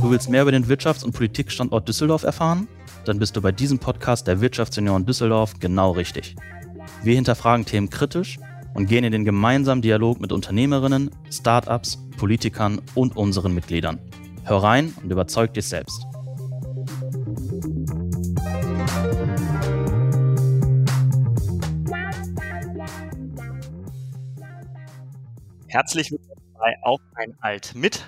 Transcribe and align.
Du 0.00 0.12
willst 0.12 0.28
mehr 0.30 0.42
über 0.42 0.52
den 0.52 0.66
Wirtschafts- 0.66 1.04
und 1.04 1.12
Politikstandort 1.12 1.88
Düsseldorf 1.88 2.22
erfahren? 2.22 2.68
Dann 3.04 3.18
bist 3.18 3.36
du 3.36 3.42
bei 3.42 3.50
diesem 3.50 3.80
Podcast 3.80 4.28
der 4.28 4.40
Wirtschaftsunion 4.40 5.04
Düsseldorf 5.04 5.54
genau 5.58 5.90
richtig. 5.90 6.36
Wir 7.02 7.16
hinterfragen 7.16 7.66
Themen 7.66 7.90
kritisch 7.90 8.38
und 8.74 8.86
gehen 8.86 9.02
in 9.02 9.10
den 9.10 9.24
gemeinsamen 9.24 9.82
Dialog 9.82 10.20
mit 10.20 10.30
Unternehmerinnen, 10.30 11.10
Startups, 11.32 11.98
Politikern 12.16 12.80
und 12.94 13.16
unseren 13.16 13.54
Mitgliedern. 13.54 13.98
Hör 14.44 14.62
rein 14.62 14.94
und 15.02 15.10
überzeug 15.10 15.52
dich 15.54 15.66
selbst. 15.66 16.06
Herzlich 25.66 26.12
willkommen 26.12 26.54
bei 26.56 26.76
Auf 26.82 27.00
ein 27.16 27.34
Alt 27.40 27.72
mit. 27.74 28.04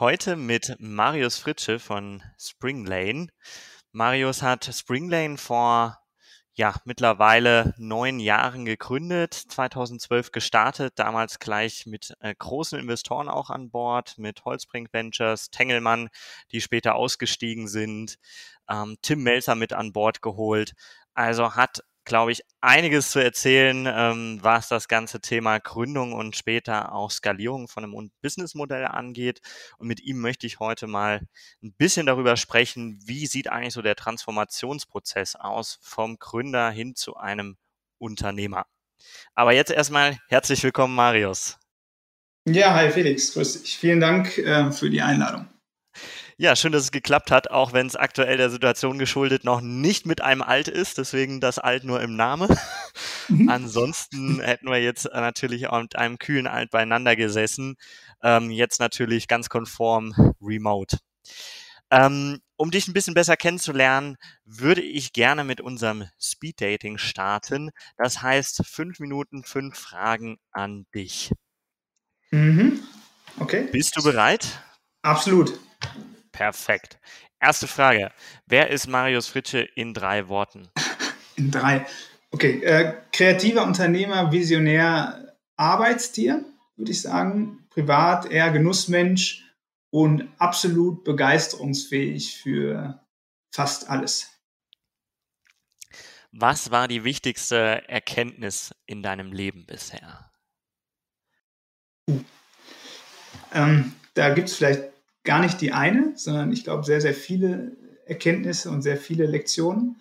Heute 0.00 0.36
mit 0.36 0.76
Marius 0.78 1.38
Fritsche 1.38 1.80
von 1.80 2.22
Springlane. 2.38 3.30
Marius 3.90 4.42
hat 4.42 4.70
Springlane 4.72 5.38
vor 5.38 5.98
ja, 6.54 6.76
mittlerweile 6.84 7.74
neun 7.78 8.20
Jahren 8.20 8.64
gegründet, 8.64 9.34
2012 9.34 10.30
gestartet, 10.30 10.92
damals 11.00 11.40
gleich 11.40 11.84
mit 11.84 12.14
äh, 12.20 12.32
großen 12.32 12.78
Investoren 12.78 13.28
auch 13.28 13.50
an 13.50 13.70
Bord, 13.72 14.18
mit 14.18 14.44
Holzbrink 14.44 14.92
Ventures, 14.92 15.50
Tengelmann, 15.50 16.10
die 16.52 16.60
später 16.60 16.94
ausgestiegen 16.94 17.66
sind, 17.66 18.20
ähm, 18.70 18.98
Tim 19.02 19.24
Melzer 19.24 19.56
mit 19.56 19.72
an 19.72 19.92
Bord 19.92 20.22
geholt. 20.22 20.74
Also 21.12 21.56
hat 21.56 21.82
glaube 22.08 22.32
ich, 22.32 22.42
einiges 22.60 23.12
zu 23.12 23.20
erzählen, 23.20 23.86
ähm, 23.86 24.38
was 24.42 24.68
das 24.68 24.88
ganze 24.88 25.20
Thema 25.20 25.60
Gründung 25.60 26.12
und 26.12 26.34
später 26.34 26.92
auch 26.92 27.10
Skalierung 27.10 27.68
von 27.68 27.84
einem 27.84 28.10
Businessmodell 28.22 28.86
angeht. 28.86 29.40
Und 29.78 29.86
mit 29.86 30.00
ihm 30.00 30.20
möchte 30.20 30.46
ich 30.46 30.58
heute 30.58 30.88
mal 30.88 31.20
ein 31.62 31.72
bisschen 31.74 32.06
darüber 32.06 32.36
sprechen, 32.36 32.98
wie 33.04 33.26
sieht 33.26 33.48
eigentlich 33.48 33.74
so 33.74 33.82
der 33.82 33.94
Transformationsprozess 33.94 35.36
aus 35.36 35.78
vom 35.82 36.18
Gründer 36.18 36.70
hin 36.70 36.96
zu 36.96 37.16
einem 37.16 37.56
Unternehmer. 37.98 38.66
Aber 39.34 39.52
jetzt 39.52 39.70
erstmal 39.70 40.18
herzlich 40.28 40.62
willkommen, 40.64 40.94
Marius. 40.94 41.58
Ja, 42.48 42.74
hi 42.74 42.90
Felix, 42.90 43.34
grüß 43.34 43.62
dich. 43.62 43.76
Vielen 43.76 44.00
Dank 44.00 44.38
äh, 44.38 44.72
für 44.72 44.90
die 44.90 45.02
Einladung. 45.02 45.46
Ja, 46.40 46.54
schön, 46.54 46.70
dass 46.70 46.84
es 46.84 46.92
geklappt 46.92 47.32
hat, 47.32 47.50
auch 47.50 47.72
wenn 47.72 47.88
es 47.88 47.96
aktuell 47.96 48.36
der 48.36 48.48
Situation 48.48 48.96
geschuldet 48.96 49.42
noch 49.42 49.60
nicht 49.60 50.06
mit 50.06 50.20
einem 50.20 50.40
Alt 50.40 50.68
ist, 50.68 50.96
deswegen 50.96 51.40
das 51.40 51.58
Alt 51.58 51.82
nur 51.82 52.00
im 52.00 52.14
Name. 52.14 52.46
Mhm. 53.28 53.48
Ansonsten 53.48 54.40
hätten 54.40 54.70
wir 54.70 54.80
jetzt 54.80 55.04
natürlich 55.12 55.66
auch 55.66 55.82
mit 55.82 55.96
einem 55.96 56.16
kühlen 56.16 56.46
Alt 56.46 56.70
beieinander 56.70 57.16
gesessen. 57.16 57.74
Ähm, 58.22 58.50
jetzt 58.50 58.78
natürlich 58.78 59.26
ganz 59.26 59.48
konform 59.48 60.14
remote. 60.40 60.98
Ähm, 61.90 62.38
um 62.56 62.70
dich 62.70 62.86
ein 62.86 62.92
bisschen 62.92 63.14
besser 63.14 63.36
kennenzulernen, 63.36 64.16
würde 64.44 64.80
ich 64.80 65.12
gerne 65.12 65.42
mit 65.42 65.60
unserem 65.60 66.04
Speed 66.20 66.60
Dating 66.60 66.98
starten. 66.98 67.70
Das 67.96 68.22
heißt, 68.22 68.64
fünf 68.64 69.00
Minuten, 69.00 69.42
fünf 69.42 69.76
Fragen 69.76 70.38
an 70.52 70.86
dich. 70.94 71.32
Mhm. 72.30 72.80
Okay. 73.40 73.68
Bist 73.72 73.96
du 73.96 74.02
bereit? 74.04 74.62
Absolut. 75.02 75.58
Perfekt. 76.32 76.98
Erste 77.40 77.66
Frage. 77.66 78.10
Wer 78.46 78.70
ist 78.70 78.88
Marius 78.88 79.28
Fritsche 79.28 79.60
in 79.60 79.94
drei 79.94 80.28
Worten? 80.28 80.68
In 81.36 81.50
drei. 81.50 81.86
Okay. 82.30 82.62
Äh, 82.62 82.94
kreativer 83.12 83.64
Unternehmer, 83.64 84.32
Visionär, 84.32 85.36
Arbeitstier, 85.56 86.44
würde 86.76 86.90
ich 86.90 87.00
sagen. 87.00 87.66
Privat 87.70 88.26
eher 88.26 88.50
Genussmensch 88.50 89.44
und 89.90 90.28
absolut 90.38 91.04
begeisterungsfähig 91.04 92.36
für 92.36 93.00
fast 93.52 93.88
alles. 93.88 94.28
Was 96.32 96.70
war 96.70 96.88
die 96.88 97.04
wichtigste 97.04 97.88
Erkenntnis 97.88 98.74
in 98.86 99.02
deinem 99.02 99.32
Leben 99.32 99.64
bisher? 99.64 100.30
Uh. 102.08 102.22
Ähm, 103.54 103.94
da 104.14 104.34
gibt 104.34 104.48
es 104.48 104.56
vielleicht 104.56 104.82
gar 105.28 105.42
nicht 105.42 105.60
die 105.60 105.72
eine, 105.72 106.12
sondern 106.14 106.50
ich 106.52 106.64
glaube 106.64 106.84
sehr, 106.84 107.02
sehr 107.02 107.12
viele 107.12 107.76
Erkenntnisse 108.06 108.70
und 108.70 108.80
sehr 108.80 108.96
viele 108.96 109.26
Lektionen. 109.26 110.00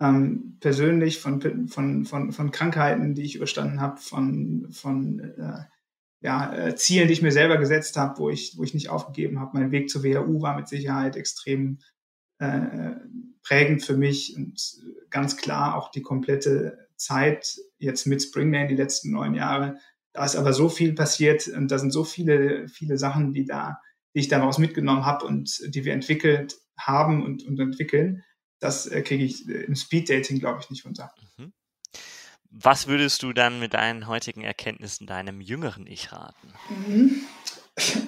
Ähm, 0.00 0.56
persönlich 0.60 1.20
von, 1.20 1.68
von, 1.68 2.06
von, 2.06 2.32
von 2.32 2.50
Krankheiten, 2.50 3.14
die 3.14 3.20
ich 3.20 3.36
überstanden 3.36 3.82
habe, 3.82 4.00
von, 4.00 4.68
von 4.72 5.20
äh, 5.20 5.64
ja, 6.22 6.54
äh, 6.54 6.74
Zielen, 6.74 7.06
die 7.06 7.12
ich 7.12 7.20
mir 7.20 7.32
selber 7.32 7.58
gesetzt 7.58 7.98
habe, 7.98 8.18
wo 8.18 8.30
ich, 8.30 8.56
wo 8.56 8.62
ich 8.62 8.72
nicht 8.72 8.88
aufgegeben 8.88 9.40
habe. 9.40 9.58
Mein 9.58 9.72
Weg 9.72 9.90
zur 9.90 10.04
WHU 10.04 10.40
war 10.40 10.56
mit 10.56 10.68
Sicherheit 10.68 11.16
extrem 11.16 11.80
äh, 12.38 12.92
prägend 13.42 13.84
für 13.84 13.98
mich 13.98 14.34
und 14.38 14.58
ganz 15.10 15.36
klar 15.36 15.76
auch 15.76 15.90
die 15.90 16.02
komplette 16.02 16.88
Zeit 16.96 17.58
jetzt 17.76 18.06
mit 18.06 18.22
Springman 18.22 18.68
die 18.68 18.76
letzten 18.76 19.10
neun 19.10 19.34
Jahre. 19.34 19.76
Da 20.14 20.24
ist 20.24 20.36
aber 20.36 20.54
so 20.54 20.70
viel 20.70 20.94
passiert 20.94 21.46
und 21.46 21.70
da 21.70 21.78
sind 21.78 21.90
so 21.90 22.04
viele, 22.04 22.68
viele 22.68 22.96
Sachen, 22.96 23.34
die 23.34 23.44
da 23.44 23.82
die 24.14 24.20
ich 24.20 24.28
daraus 24.28 24.58
mitgenommen 24.58 25.06
habe 25.06 25.24
und 25.26 25.60
die 25.74 25.84
wir 25.84 25.92
entwickelt 25.92 26.56
haben 26.78 27.22
und, 27.22 27.44
und 27.44 27.58
entwickeln, 27.58 28.24
das 28.60 28.86
äh, 28.86 29.02
kriege 29.02 29.24
ich 29.24 29.48
äh, 29.48 29.64
im 29.64 29.74
Speed-Dating, 29.74 30.38
glaube 30.38 30.60
ich, 30.60 30.70
nicht 30.70 30.84
runter. 30.84 31.12
Mhm. 31.36 31.52
Was 32.50 32.86
würdest 32.86 33.22
du 33.22 33.32
dann 33.32 33.60
mit 33.60 33.74
deinen 33.74 34.06
heutigen 34.06 34.42
Erkenntnissen 34.42 35.06
deinem 35.06 35.40
jüngeren 35.40 35.86
Ich 35.86 36.12
raten? 36.12 36.48
Mhm. 36.68 37.22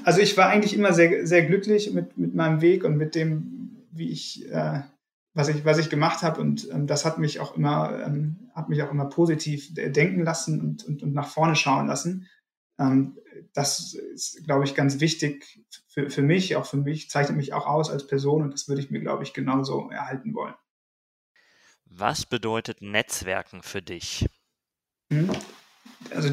Also 0.05 0.21
ich 0.21 0.37
war 0.37 0.49
eigentlich 0.49 0.75
immer 0.75 0.93
sehr, 0.93 1.27
sehr 1.27 1.47
glücklich 1.47 1.93
mit, 1.93 2.19
mit 2.19 2.35
meinem 2.35 2.61
Weg 2.61 2.85
und 2.85 2.97
mit 2.97 3.15
dem, 3.15 3.87
wie 3.91 4.11
ich, 4.11 4.47
äh, 4.51 4.83
was 5.33 5.49
ich, 5.49 5.65
was 5.65 5.79
ich 5.79 5.89
gemacht 5.89 6.23
habe. 6.23 6.41
Und 6.41 6.69
ähm, 6.71 6.87
das 6.87 7.07
hat 7.07 7.19
mich 7.19 7.41
auch 7.41 7.57
immer, 7.57 8.05
ähm, 8.05 8.51
hat 8.55 8.69
mich 8.69 8.83
auch 8.83 8.91
immer 8.91 9.07
positiv 9.07 9.73
denken 9.73 10.23
lassen 10.23 10.61
und, 10.61 10.85
und, 10.85 11.03
und 11.03 11.15
nach 11.15 11.29
vorne 11.29 11.57
schauen 11.57 11.87
lassen. 11.87 12.29
Ähm, 12.79 13.19
das 13.53 13.95
ist, 13.95 14.45
glaube 14.45 14.65
ich, 14.65 14.75
ganz 14.75 15.01
wichtig 15.01 15.65
für, 15.89 16.11
für 16.11 16.23
mich, 16.23 16.57
auch 16.57 16.67
für 16.67 16.77
mich, 16.77 17.11
zeichnet 17.11 17.37
mich 17.37 17.53
auch 17.53 17.67
aus 17.67 17.91
als 17.91 18.07
Person 18.07 18.43
und 18.43 18.53
das 18.53 18.69
würde 18.69 18.81
ich 18.83 18.91
mir, 18.91 19.01
glaube 19.01 19.23
ich, 19.23 19.33
genauso 19.33 19.91
erhalten 19.91 20.35
wollen. 20.35 20.55
Was 21.85 22.27
bedeutet 22.27 22.83
Netzwerken 22.83 23.63
für 23.63 23.83
dich? 23.83 24.27
Hm? 25.13 25.31
Also 26.11 26.31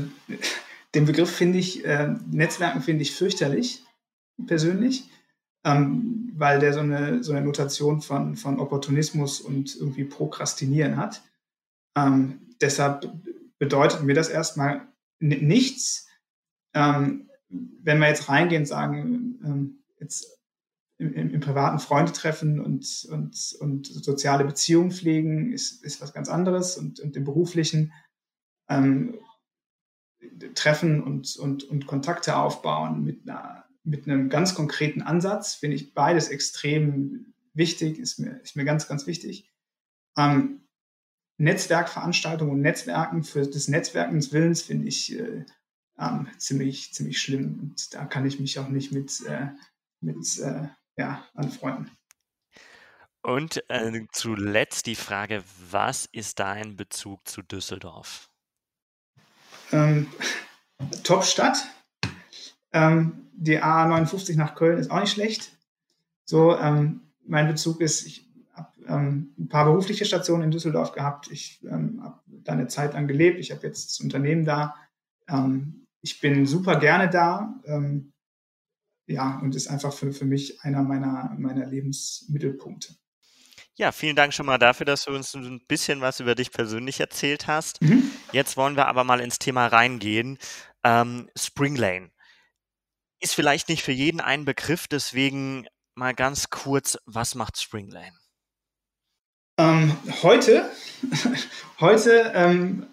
den 0.96 1.06
Begriff 1.06 1.30
finde 1.30 1.59
ich, 1.59 1.85
äh, 1.85 2.16
Netzwerken 2.31 2.81
finde 2.81 3.03
ich 3.03 3.13
fürchterlich, 3.16 3.84
persönlich, 4.47 5.09
ähm, 5.63 6.31
weil 6.35 6.59
der 6.59 6.74
so 6.74 6.80
eine, 6.80 7.24
so 7.24 7.31
eine 7.31 7.46
Notation 7.46 8.01
von, 8.01 8.35
von 8.35 8.59
Opportunismus 8.59 9.40
und 9.41 9.75
irgendwie 9.75 10.06
Prokrastinieren 10.06 10.97
hat. 10.97 11.22
Ähm, 11.96 12.56
deshalb 12.59 13.07
bedeutet 13.59 14.01
mir 14.03 14.16
das 14.16 14.30
erstmal 14.30 14.88
nichts, 15.19 16.07
ähm, 16.73 17.29
wenn 17.49 17.99
wir 17.99 18.07
jetzt 18.07 18.29
reingehen 18.29 18.63
und 18.63 18.67
sagen, 18.67 19.39
ähm, 19.43 19.83
jetzt 19.99 20.25
im, 20.97 21.13
im, 21.13 21.29
im, 21.31 21.39
privaten 21.39 21.79
Freunde 21.79 22.11
treffen 22.11 22.59
und, 22.59 23.07
und, 23.11 23.55
und 23.59 23.87
soziale 23.87 24.45
Beziehungen 24.45 24.91
pflegen, 24.91 25.51
ist, 25.51 25.83
ist 25.83 26.01
was 26.01 26.13
ganz 26.13 26.29
anderes. 26.29 26.77
Und, 26.77 26.99
und 26.99 27.15
im 27.15 27.23
beruflichen 27.23 27.91
ähm, 28.69 29.19
Treffen 30.55 31.01
und, 31.01 31.35
und, 31.37 31.63
und 31.63 31.87
Kontakte 31.87 32.35
aufbauen 32.37 33.03
mit, 33.03 33.27
einer, 33.27 33.65
mit 33.83 34.07
einem 34.07 34.29
ganz 34.29 34.53
konkreten 34.53 35.01
Ansatz, 35.01 35.55
finde 35.55 35.75
ich 35.75 35.93
beides 35.93 36.29
extrem 36.29 37.33
wichtig, 37.53 37.99
ist 37.99 38.19
mir, 38.19 38.39
ist 38.41 38.55
mir 38.55 38.65
ganz, 38.65 38.88
ganz 38.88 39.07
wichtig. 39.07 39.51
Ähm, 40.17 40.61
Netzwerkveranstaltungen 41.38 42.53
und 42.53 42.61
Netzwerken 42.61 43.23
für 43.23 43.41
des 43.41 43.67
Netzwerkens 43.67 44.31
Willens 44.31 44.61
finde 44.61 44.88
ich 44.88 45.17
äh, 45.17 45.45
ähm, 46.01 46.28
ziemlich, 46.38 46.94
ziemlich 46.94 47.22
schlimm. 47.22 47.59
Und 47.62 47.94
da 47.94 48.06
kann 48.06 48.25
ich 48.25 48.39
mich 48.39 48.57
auch 48.59 48.68
nicht 48.68 48.92
mit, 48.92 49.21
äh, 49.27 49.48
mit 50.01 50.39
äh, 50.39 50.68
ja, 50.98 51.24
anfreunden. 51.36 51.92
Und 53.21 53.63
äh, 53.69 54.07
zuletzt 54.12 54.88
die 54.88 54.95
Frage, 54.95 55.44
was 55.69 56.07
ist 56.12 56.39
dein 56.39 56.75
Bezug 56.75 57.27
zu 57.27 57.44
Düsseldorf? 57.44 58.30
Ähm, 59.71 60.07
Top-Stadt. 61.03 61.63
Ähm, 62.74 63.30
die 63.33 63.62
A59 63.62 64.36
nach 64.38 64.56
Köln 64.56 64.80
ist 64.80 64.89
auch 64.89 65.00
nicht 65.00 65.13
schlecht. 65.13 65.51
So, 66.25 66.57
ähm, 66.57 67.01
mein 67.25 67.48
Bezug 67.48 67.80
ist, 67.80 68.07
ich 68.07 68.27
habe 68.53 68.71
ähm, 68.88 69.33
ein 69.38 69.50
paar 69.50 69.65
berufliche 69.65 70.06
Stationen 70.06 70.44
in 70.44 70.51
Düsseldorf 70.51 70.94
gehabt. 70.94 71.30
Ich 71.31 71.63
ähm, 71.63 72.01
habe 72.03 72.19
da 72.27 72.53
eine 72.53 72.68
Zeit 72.68 72.94
lang 72.94 73.07
gelebt. 73.07 73.39
Ich 73.39 73.51
habe 73.51 73.68
jetzt 73.68 73.89
das 73.89 74.00
Unternehmen 74.00 74.45
da. 74.45 74.75
Ich 76.01 76.19
bin 76.19 76.45
super 76.45 76.77
gerne 76.77 77.09
da. 77.09 77.53
Ähm, 77.65 78.13
ja, 79.07 79.39
und 79.39 79.56
ist 79.56 79.68
einfach 79.68 79.94
für, 79.94 80.13
für 80.13 80.25
mich 80.25 80.62
einer 80.62 80.83
meiner, 80.83 81.36
meiner 81.38 81.65
Lebensmittelpunkte. 81.65 82.95
Ja, 83.75 83.92
vielen 83.92 84.15
Dank 84.15 84.33
schon 84.33 84.45
mal 84.45 84.57
dafür, 84.57 84.86
dass 84.86 85.06
du 85.06 85.12
uns 85.12 85.33
ein 85.33 85.65
bisschen 85.68 86.01
was 86.01 86.19
über 86.19 86.36
dich 86.36 86.51
persönlich 86.51 87.00
erzählt 87.00 87.48
hast. 87.48 87.81
Mhm. 87.81 88.12
Jetzt 88.31 88.57
wollen 88.57 88.75
wir 88.75 88.88
aber 88.88 89.03
mal 89.03 89.19
ins 89.19 89.39
Thema 89.39 89.68
reingehen. 89.68 90.38
Ähm, 90.83 91.30
Springlane 91.38 92.12
ist 93.19 93.33
vielleicht 93.33 93.69
nicht 93.69 93.83
für 93.83 93.92
jeden 93.92 94.19
ein 94.19 94.45
Begriff, 94.45 94.88
deswegen 94.88 95.68
mal 95.95 96.13
ganz 96.13 96.50
kurz, 96.50 96.98
was 97.06 97.36
macht 97.36 97.59
Springlane? 97.59 98.18
Ähm, 99.57 99.95
heute, 100.24 100.69
heute 101.80 102.31
ähm, 102.33 102.88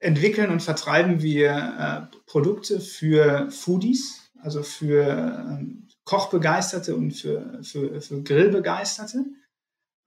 entwickeln 0.00 0.50
und 0.50 0.62
vertreiben 0.62 1.22
wir 1.22 2.10
äh, 2.10 2.16
Produkte 2.26 2.80
für 2.80 3.50
Foodies, 3.50 4.30
also 4.42 4.62
für 4.62 5.04
ähm, 5.06 5.88
Kochbegeisterte 6.04 6.96
und 6.96 7.12
für, 7.12 7.62
für, 7.62 8.00
für 8.00 8.22
Grillbegeisterte. 8.22 9.26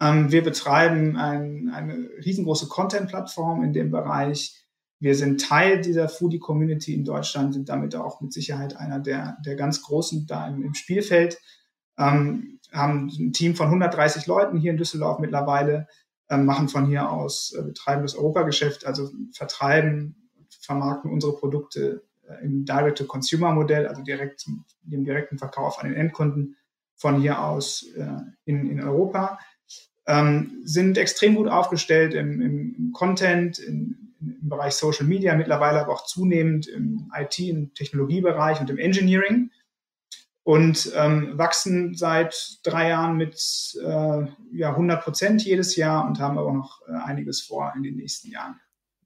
Ähm, 0.01 0.31
wir 0.31 0.43
betreiben 0.43 1.15
ein, 1.15 1.71
eine 1.73 2.09
riesengroße 2.25 2.67
Content-Plattform 2.67 3.63
in 3.63 3.71
dem 3.71 3.91
Bereich. 3.91 4.65
Wir 4.99 5.15
sind 5.15 5.41
Teil 5.41 5.81
dieser 5.81 6.09
Foodie-Community 6.09 6.95
in 6.95 7.05
Deutschland, 7.05 7.53
sind 7.53 7.69
damit 7.69 7.95
auch 7.95 8.19
mit 8.19 8.33
Sicherheit 8.33 8.75
einer 8.75 8.99
der, 8.99 9.37
der 9.45 9.55
ganz 9.55 9.83
Großen 9.83 10.25
da 10.25 10.47
im, 10.47 10.63
im 10.63 10.73
Spielfeld. 10.73 11.37
Ähm, 11.97 12.59
haben 12.71 13.11
ein 13.19 13.33
Team 13.33 13.55
von 13.55 13.67
130 13.67 14.25
Leuten 14.25 14.57
hier 14.57 14.71
in 14.71 14.77
Düsseldorf 14.77 15.19
mittlerweile, 15.19 15.87
machen 16.37 16.69
von 16.69 16.85
hier 16.85 17.09
aus, 17.09 17.53
äh, 17.57 17.61
betreiben 17.61 18.03
das 18.03 18.15
Europageschäft, 18.15 18.85
also 18.85 19.11
vertreiben, 19.33 20.29
vermarkten 20.61 21.11
unsere 21.11 21.35
Produkte 21.35 22.03
äh, 22.27 22.43
im 22.43 22.65
Direct-to-Consumer-Modell, 22.65 23.87
also 23.87 24.01
direkt 24.03 24.45
im 24.89 25.05
direkten 25.05 25.37
Verkauf 25.37 25.79
an 25.79 25.89
den 25.89 25.95
Endkunden 25.95 26.55
von 26.95 27.19
hier 27.19 27.43
aus 27.43 27.85
äh, 27.95 28.07
in, 28.45 28.69
in 28.69 28.81
Europa. 28.81 29.39
Ähm, 30.05 30.61
sind 30.63 30.97
extrem 30.97 31.35
gut 31.35 31.47
aufgestellt 31.47 32.13
im, 32.13 32.41
im 32.41 32.91
Content, 32.93 33.59
in, 33.59 34.13
im 34.19 34.49
Bereich 34.49 34.73
Social 34.73 35.05
Media, 35.05 35.35
mittlerweile 35.35 35.81
aber 35.81 35.93
auch 35.93 36.05
zunehmend 36.05 36.67
im 36.67 37.11
IT, 37.17 37.39
im 37.39 37.73
Technologiebereich 37.73 38.59
und 38.59 38.69
im 38.69 38.77
Engineering 38.77 39.49
und 40.43 40.91
ähm, 40.95 41.37
wachsen 41.37 41.95
seit 41.95 42.59
drei 42.63 42.89
Jahren 42.89 43.15
mit 43.15 43.35
äh, 43.81 44.25
ja, 44.51 44.69
100 44.71 45.03
Prozent 45.03 45.43
jedes 45.43 45.75
Jahr 45.75 46.05
und 46.05 46.19
haben 46.19 46.37
aber 46.37 46.51
noch 46.51 46.81
äh, 46.87 46.91
einiges 46.91 47.41
vor 47.41 47.71
in 47.75 47.83
den 47.83 47.95
nächsten 47.95 48.29
Jahren. 48.29 48.59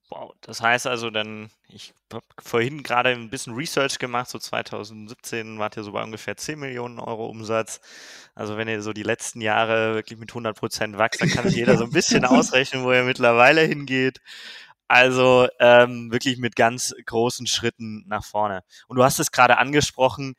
Wow, 0.09 0.33
das 0.39 0.61
heißt 0.61 0.87
also 0.87 1.09
dann, 1.09 1.51
ich 1.67 1.93
habe 2.13 2.23
vorhin 2.39 2.81
gerade 2.81 3.09
ein 3.09 3.29
bisschen 3.29 3.55
Research 3.55 3.99
gemacht, 3.99 4.29
so 4.29 4.39
2017 4.39 5.59
wart 5.59 5.75
ihr 5.75 5.83
so 5.83 5.91
bei 5.91 6.01
ungefähr 6.01 6.37
10 6.37 6.59
Millionen 6.59 6.99
Euro 6.99 7.27
Umsatz. 7.27 7.81
Also 8.33 8.55
wenn 8.55 8.69
ihr 8.69 8.81
so 8.81 8.93
die 8.93 9.03
letzten 9.03 9.41
Jahre 9.41 9.95
wirklich 9.95 10.17
mit 10.17 10.31
100 10.31 10.57
Prozent 10.57 10.97
wächst, 10.97 11.21
dann 11.21 11.29
kann 11.29 11.49
sich 11.49 11.57
jeder 11.57 11.75
so 11.77 11.83
ein 11.83 11.91
bisschen 11.91 12.23
ausrechnen, 12.25 12.83
wo 12.83 12.93
ihr 12.93 13.03
mittlerweile 13.03 13.61
hingeht. 13.61 14.21
Also 14.87 15.49
ähm, 15.59 16.09
wirklich 16.09 16.37
mit 16.37 16.55
ganz 16.55 16.95
großen 17.05 17.45
Schritten 17.45 18.05
nach 18.07 18.23
vorne. 18.23 18.63
Und 18.87 18.95
du 18.95 19.03
hast 19.03 19.19
es 19.19 19.33
gerade 19.33 19.57
angesprochen, 19.57 20.35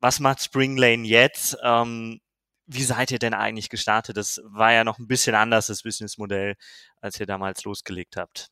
was 0.00 0.20
macht 0.20 0.42
Spring 0.42 0.76
Lane 0.76 1.06
jetzt? 1.06 1.56
Ähm, 1.62 2.20
wie 2.66 2.82
seid 2.82 3.10
ihr 3.10 3.18
denn 3.18 3.34
eigentlich 3.34 3.68
gestartet? 3.68 4.16
Das 4.16 4.40
war 4.44 4.72
ja 4.72 4.84
noch 4.84 4.98
ein 4.98 5.08
bisschen 5.08 5.34
anders, 5.34 5.66
das 5.66 5.82
Businessmodell, 5.82 6.54
als 7.00 7.18
ihr 7.18 7.26
damals 7.26 7.64
losgelegt 7.64 8.16
habt. 8.16 8.48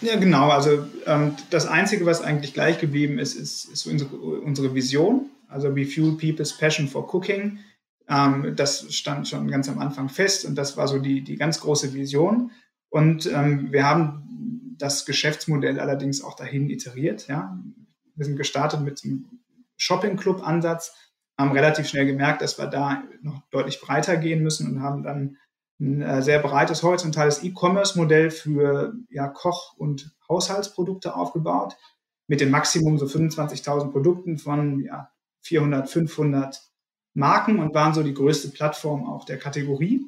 Ja, 0.00 0.16
genau. 0.16 0.50
Also 0.50 0.86
ähm, 1.06 1.36
das 1.50 1.66
Einzige, 1.66 2.06
was 2.06 2.22
eigentlich 2.22 2.54
gleich 2.54 2.78
geblieben 2.78 3.18
ist, 3.18 3.34
ist, 3.34 3.66
ist 3.66 3.86
unsere, 3.86 4.14
unsere, 4.16 4.74
Vision. 4.74 5.30
Also 5.48 5.74
We 5.74 5.86
Fuel 5.86 6.16
People's 6.16 6.56
Passion 6.56 6.88
for 6.88 7.12
Cooking. 7.14 7.58
Ähm, 8.08 8.54
das 8.56 8.92
stand 8.94 9.28
schon 9.28 9.48
ganz 9.50 9.68
am 9.68 9.78
Anfang 9.78 10.08
fest 10.08 10.44
und 10.44 10.54
das 10.54 10.76
war 10.76 10.88
so 10.88 10.98
die, 10.98 11.22
die 11.22 11.36
ganz 11.36 11.60
große 11.60 11.94
Vision. 11.94 12.50
Und 12.88 13.26
ähm, 13.26 13.72
wir 13.72 13.84
haben 13.84 14.74
das 14.78 15.06
Geschäftsmodell 15.06 15.80
allerdings 15.80 16.22
auch 16.22 16.36
dahin 16.36 16.68
iteriert. 16.70 17.26
Ja? 17.28 17.58
Wir 18.14 18.24
sind 18.24 18.36
gestartet 18.36 18.80
mit 18.80 19.02
einem 19.04 19.26
Shopping-Club-Ansatz, 19.76 20.94
haben 21.38 21.52
relativ 21.52 21.88
schnell 21.88 22.06
gemerkt, 22.06 22.42
dass 22.42 22.58
wir 22.58 22.66
da 22.66 23.02
noch 23.20 23.42
deutlich 23.50 23.80
breiter 23.80 24.16
gehen 24.16 24.42
müssen 24.42 24.70
und 24.70 24.82
haben 24.82 25.02
dann 25.02 25.36
ein 25.78 26.00
äh, 26.00 26.22
sehr 26.22 26.38
breites 26.38 26.82
horizontales 26.82 27.42
E-Commerce-Modell 27.42 28.30
für 28.30 28.94
ja, 29.10 29.28
Koch- 29.28 29.74
und 29.76 30.16
Haushaltsprodukte 30.28 31.14
aufgebaut, 31.14 31.76
mit 32.26 32.40
dem 32.40 32.50
Maximum 32.50 32.98
so 32.98 33.06
25.000 33.06 33.92
Produkten 33.92 34.38
von 34.38 34.80
ja, 34.80 35.10
400, 35.42 35.88
500 35.88 36.62
Marken 37.14 37.58
und 37.58 37.74
waren 37.74 37.94
so 37.94 38.02
die 38.02 38.14
größte 38.14 38.48
Plattform 38.48 39.06
auch 39.06 39.24
der 39.24 39.38
Kategorie. 39.38 40.02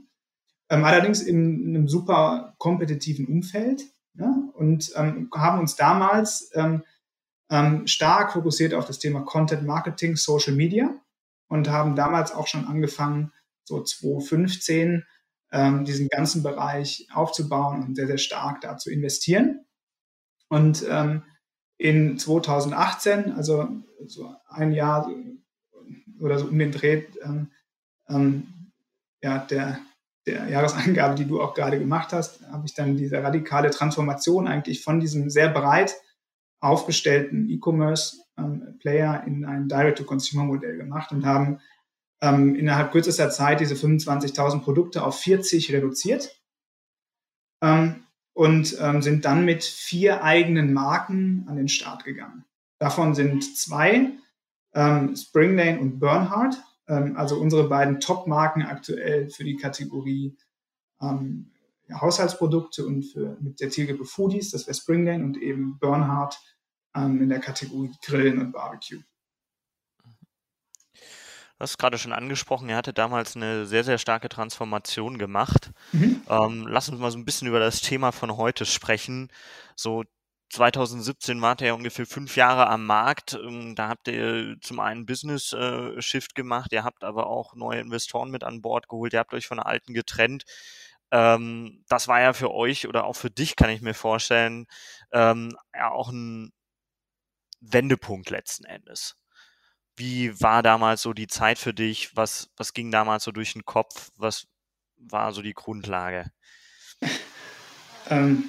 Ähm, 0.71 0.85
allerdings 0.85 1.23
in, 1.23 1.62
in, 1.62 1.76
einem 1.76 1.88
super 1.88 2.55
kompetitiven 2.59 3.26
Umfeld 3.26 3.85
ja, 4.14 4.35
und 4.55 4.93
ähm, 4.97 5.31
haben 5.35 5.61
uns 5.61 5.76
damals 5.76 6.50
ähm, 6.55 6.85
ähm 7.50 7.87
stark 7.87 8.33
fokussiert 8.33 8.75
auf 8.75 8.87
das 8.87 8.99
Thema 8.99 9.21
Content 9.23 9.67
Marketing, 9.67 10.17
Social 10.17 10.55
Media 10.55 10.95
und 11.49 11.69
haben 11.69 11.97
damals 11.97 12.33
auch 12.33 12.47
schon 12.47 12.67
angefangen, 12.67 13.33
so 13.65 13.83
2015 13.83 15.05
ähm, 15.53 15.85
diesen 15.85 16.09
ganzen 16.09 16.43
Bereich 16.43 17.06
aufzubauen 17.12 17.83
und 17.83 17.95
sehr, 17.95 18.06
sehr 18.06 18.19
stark 18.19 18.61
da 18.61 18.77
zu 18.77 18.91
investieren. 18.91 19.65
Und 20.49 20.85
ähm, 20.89 21.23
in 21.79 22.19
2018, 22.19 23.33
also 23.33 23.69
so 24.06 24.35
ein 24.49 24.73
Jahr 24.73 25.11
oder 26.21 26.39
so 26.39 26.47
um 26.47 26.59
den 26.59 26.73
Dreh, 26.73 27.05
ähm, 27.23 27.50
ähm, 28.09 28.73
ja, 29.23 29.39
der, 29.39 29.81
der 30.27 30.49
Jahresangabe, 30.49 31.15
die 31.15 31.27
du 31.27 31.41
auch 31.41 31.55
gerade 31.55 31.79
gemacht 31.79 32.12
hast, 32.12 32.43
habe 32.50 32.67
ich 32.67 32.75
dann 32.75 32.97
diese 32.97 33.23
radikale 33.23 33.71
Transformation 33.71 34.49
eigentlich 34.49 34.83
von 34.83 35.00
diesem 35.00 35.31
sehr 35.31 35.49
breit 35.49 35.95
aufgestellten 36.61 37.49
E-Commerce-Player 37.51 39.23
ähm, 39.27 39.33
in 39.33 39.45
ein 39.45 39.69
Direct-to-Consumer-Modell 39.69 40.77
gemacht 40.77 41.13
und 41.13 41.25
haben 41.25 41.61
ähm, 42.21 42.55
innerhalb 42.55 42.93
kürzester 42.93 43.31
Zeit 43.31 43.61
diese 43.61 43.75
25.000 43.75 44.61
Produkte 44.61 45.05
auf 45.05 45.19
40 45.21 45.73
reduziert 45.73 46.41
ähm, 47.63 48.05
und 48.35 48.77
ähm, 48.81 49.03
sind 49.03 49.25
dann 49.25 49.45
mit 49.45 49.65
vier 49.65 50.25
eigenen 50.25 50.73
Marken 50.73 51.45
an 51.49 51.57
den 51.57 51.69
Start 51.69 52.05
gegangen. 52.05 52.45
Davon 52.79 53.15
sind 53.15 53.57
zwei, 53.57 54.13
ähm, 54.75 55.17
Springlane 55.17 55.81
und 55.81 55.99
Bernhard, 55.99 56.57
ähm, 56.89 57.17
also 57.17 57.39
unsere 57.41 57.69
beiden 57.69 58.01
Top-Marken 58.01 58.63
aktuell 58.63 59.31
für 59.31 59.45
die 59.45 59.57
Kategorie 59.57 60.37
Haushaltsprodukte 61.93 62.85
und 62.87 63.02
für, 63.02 63.37
mit 63.40 63.61
der 63.61 63.70
Zielgruppe 63.70 64.05
Foodies, 64.05 64.50
das 64.50 64.67
wäre 64.67 64.75
Springlane 64.75 65.25
und 65.25 65.37
eben 65.37 65.79
Bernhard 65.79 66.38
in 66.94 67.29
der 67.29 67.38
Kategorie 67.38 67.93
Grillen 68.02 68.40
und 68.40 68.50
Barbecue. 68.52 68.99
Du 71.59 71.64
hast 71.64 71.76
gerade 71.76 71.99
schon 71.99 72.12
angesprochen, 72.12 72.68
er 72.68 72.76
hatte 72.76 72.92
damals 72.92 73.35
eine 73.35 73.66
sehr, 73.66 73.83
sehr 73.83 73.99
starke 73.99 74.28
Transformation 74.28 75.18
gemacht. 75.18 75.73
Mhm. 75.90 76.23
Ähm, 76.28 76.66
lass 76.68 76.88
uns 76.88 77.00
mal 77.00 77.11
so 77.11 77.18
ein 77.18 77.25
bisschen 77.25 77.49
über 77.49 77.59
das 77.59 77.80
Thema 77.80 78.12
von 78.12 78.37
heute 78.37 78.64
sprechen. 78.64 79.28
So 79.75 80.04
2017 80.50 81.42
wart 81.42 81.61
ihr 81.61 81.68
ja 81.68 81.73
ungefähr 81.73 82.07
fünf 82.07 82.37
Jahre 82.37 82.68
am 82.68 82.87
Markt. 82.87 83.35
Ähm, 83.35 83.75
da 83.75 83.88
habt 83.88 84.07
ihr 84.07 84.57
zum 84.61 84.78
einen 84.78 85.04
Business 85.04 85.52
äh, 85.52 86.00
Shift 86.00 86.37
gemacht, 86.37 86.73
ihr 86.73 86.85
habt 86.85 87.02
aber 87.02 87.26
auch 87.26 87.57
neue 87.57 87.80
Investoren 87.80 88.30
mit 88.30 88.45
an 88.45 88.62
Bord 88.62 88.88
geholt, 88.88 89.12
ihr 89.12 89.18
habt 89.18 89.35
euch 89.35 89.49
von 89.49 89.59
alten 89.59 89.95
getrennt. 89.95 90.45
Ähm, 91.11 91.85
das 91.88 92.09
war 92.09 92.21
ja 92.21 92.33
für 92.33 92.53
euch 92.53 92.87
oder 92.87 93.05
auch 93.05 93.17
für 93.17 93.31
dich, 93.31 93.57
kann 93.57 93.71
ich 93.71 93.81
mir 93.81 93.95
vorstellen, 93.95 94.67
ähm, 95.12 95.57
ja 95.75 95.91
auch 95.91 96.11
ein 96.11 96.53
Wendepunkt 97.61 98.31
letzten 98.31 98.65
Endes. 98.65 99.17
Wie 99.97 100.41
war 100.41 100.62
damals 100.62 101.03
so 101.03 101.12
die 101.12 101.27
Zeit 101.27 101.59
für 101.59 101.75
dich? 101.75 102.15
Was, 102.17 102.50
was 102.57 102.73
ging 102.73 102.91
damals 102.91 103.25
so 103.25 103.33
durch 103.33 103.53
den 103.55 103.65
Kopf? 103.65 104.11
Was 104.17 104.47
war 104.97 105.33
so 105.33 105.43
die 105.43 105.55
Grundlage? 105.55 106.31
ähm, 108.11 108.45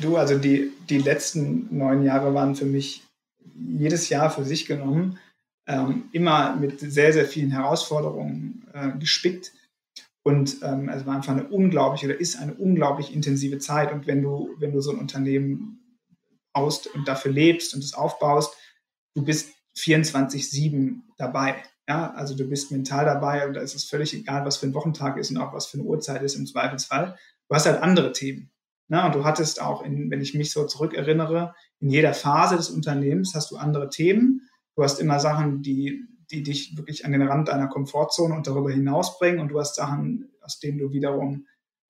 du, 0.00 0.16
also 0.16 0.38
die, 0.38 0.72
die 0.88 0.98
letzten 0.98 1.76
neun 1.76 2.04
Jahre 2.04 2.34
waren 2.34 2.54
für 2.54 2.66
mich 2.66 3.02
jedes 3.54 4.08
Jahr 4.08 4.30
für 4.30 4.44
sich 4.44 4.66
genommen 4.66 5.18
ähm, 5.66 6.08
immer 6.12 6.56
mit 6.56 6.80
sehr, 6.80 7.12
sehr 7.12 7.26
vielen 7.26 7.52
Herausforderungen 7.52 8.66
äh, 8.72 8.90
gespickt. 8.98 9.52
Und 10.22 10.58
ähm, 10.62 10.88
es 10.88 11.06
war 11.06 11.16
einfach 11.16 11.32
eine 11.32 11.48
unglaubliche 11.48 12.06
oder 12.06 12.20
ist 12.20 12.38
eine 12.38 12.54
unglaublich 12.54 13.14
intensive 13.14 13.58
Zeit. 13.58 13.92
Und 13.92 14.06
wenn 14.06 14.22
du, 14.22 14.54
wenn 14.58 14.72
du 14.72 14.80
so 14.80 14.90
ein 14.90 14.98
Unternehmen 14.98 15.80
baust 16.52 16.88
und 16.94 17.08
dafür 17.08 17.32
lebst 17.32 17.74
und 17.74 17.82
es 17.82 17.94
aufbaust, 17.94 18.54
du 19.14 19.24
bist 19.24 19.50
24-7 19.76 21.00
dabei. 21.16 21.62
Ja, 21.88 22.12
also 22.12 22.36
du 22.36 22.44
bist 22.44 22.70
mental 22.70 23.04
dabei 23.04 23.46
und 23.46 23.54
da 23.54 23.60
ist 23.60 23.74
es 23.74 23.84
völlig 23.84 24.14
egal, 24.14 24.44
was 24.44 24.58
für 24.58 24.66
ein 24.66 24.74
Wochentag 24.74 25.16
ist 25.16 25.30
und 25.30 25.38
auch 25.38 25.52
was 25.52 25.66
für 25.66 25.78
eine 25.78 25.86
Uhrzeit 25.86 26.22
ist 26.22 26.36
im 26.36 26.46
Zweifelsfall. 26.46 27.16
Du 27.48 27.54
hast 27.54 27.66
halt 27.66 27.82
andere 27.82 28.12
Themen. 28.12 28.52
Ne? 28.88 29.04
Und 29.04 29.14
du 29.14 29.24
hattest 29.24 29.60
auch, 29.62 29.82
in, 29.82 30.10
wenn 30.10 30.20
ich 30.20 30.34
mich 30.34 30.52
so 30.52 30.66
zurückerinnere, 30.66 31.54
in 31.80 31.90
jeder 31.90 32.12
Phase 32.12 32.56
des 32.56 32.70
Unternehmens 32.70 33.34
hast 33.34 33.50
du 33.50 33.56
andere 33.56 33.88
Themen. 33.88 34.48
Du 34.76 34.82
hast 34.82 35.00
immer 35.00 35.18
Sachen, 35.18 35.62
die, 35.62 36.04
die 36.30 36.42
dich 36.42 36.76
wirklich 36.76 37.04
an 37.04 37.12
den 37.12 37.22
Rand 37.22 37.48
deiner 37.48 37.68
Komfortzone 37.68 38.34
und 38.34 38.46
darüber 38.46 38.70
hinaus 38.70 39.18
bringen. 39.18 39.40
Und 39.40 39.48
du 39.48 39.58
hast 39.58 39.76
Sachen, 39.76 40.30
aus 40.40 40.60
denen 40.60 40.78
du 40.78 40.92
wiederum, 40.92 41.46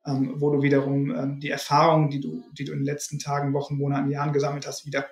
ähm, 0.06 0.34
wo 0.36 0.50
du 0.50 0.62
wiederum 0.62 1.14
ähm, 1.14 1.40
die 1.40 1.50
Erfahrungen, 1.50 2.10
die 2.10 2.20
du, 2.20 2.44
die 2.52 2.64
du 2.64 2.72
in 2.72 2.78
den 2.78 2.86
letzten 2.86 3.18
Tagen, 3.18 3.52
Wochen, 3.52 3.76
Monaten, 3.76 4.10
Jahren 4.10 4.32
gesammelt 4.32 4.66
hast, 4.66 4.86
wieder 4.86 5.06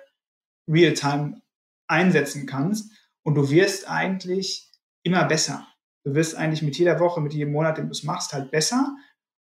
real-time 0.67 1.41
einsetzen 1.87 2.45
kannst. 2.45 2.91
Und 3.23 3.35
du 3.35 3.49
wirst 3.49 3.89
eigentlich 3.89 4.71
immer 5.03 5.25
besser. 5.25 5.67
Du 6.03 6.15
wirst 6.15 6.35
eigentlich 6.35 6.61
mit 6.61 6.77
jeder 6.77 6.99
Woche, 6.99 7.21
mit 7.21 7.33
jedem 7.33 7.51
Monat, 7.51 7.77
den 7.77 7.85
du 7.85 7.91
es 7.91 8.03
machst, 8.03 8.33
halt 8.33 8.51
besser 8.51 8.95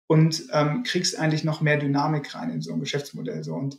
und 0.08 0.44
ähm, 0.52 0.84
kriegst 0.84 1.18
eigentlich 1.18 1.44
noch 1.44 1.62
mehr 1.62 1.78
Dynamik 1.78 2.36
rein 2.36 2.50
in 2.50 2.62
so 2.62 2.74
ein 2.74 2.82
Geschäftsmodell. 2.82 3.44
So. 3.44 3.56
Und 3.56 3.78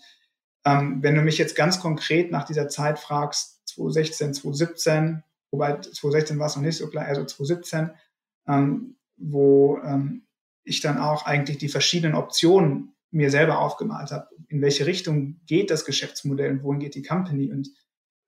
ähm, 0.65 1.03
wenn 1.03 1.15
du 1.15 1.23
mich 1.23 1.39
jetzt 1.39 1.55
ganz 1.55 1.81
konkret 1.81 2.31
nach 2.31 2.45
dieser 2.45 2.69
Zeit 2.69 2.99
fragst, 2.99 3.61
2016, 3.67 4.35
2017, 4.35 5.23
wobei 5.53 5.79
2016 5.79 6.39
war 6.39 6.47
es 6.47 6.57
noch 6.57 6.63
nicht 6.63 6.79
so 6.79 6.89
klar, 6.89 7.05
also 7.05 7.25
2017, 7.25 7.91
ähm, 8.49 8.97
wo 9.17 9.79
ähm, 9.85 10.27
ich 10.65 10.81
dann 10.81 10.99
auch 10.99 11.27
eigentlich 11.27 11.59
die 11.59 11.69
verschiedenen 11.69 12.17
Optionen 12.17 12.95
mir 13.11 13.31
selber 13.31 13.59
aufgemalt 13.59 14.11
habe. 14.11 14.29
In 14.49 14.63
welche 14.63 14.87
Richtung 14.87 15.41
geht 15.47 15.71
das 15.71 15.85
Geschäftsmodell 15.85 16.51
und 16.51 16.63
wohin 16.63 16.81
geht 16.81 16.95
die 16.95 17.03
Company 17.03 17.53
und 17.53 17.69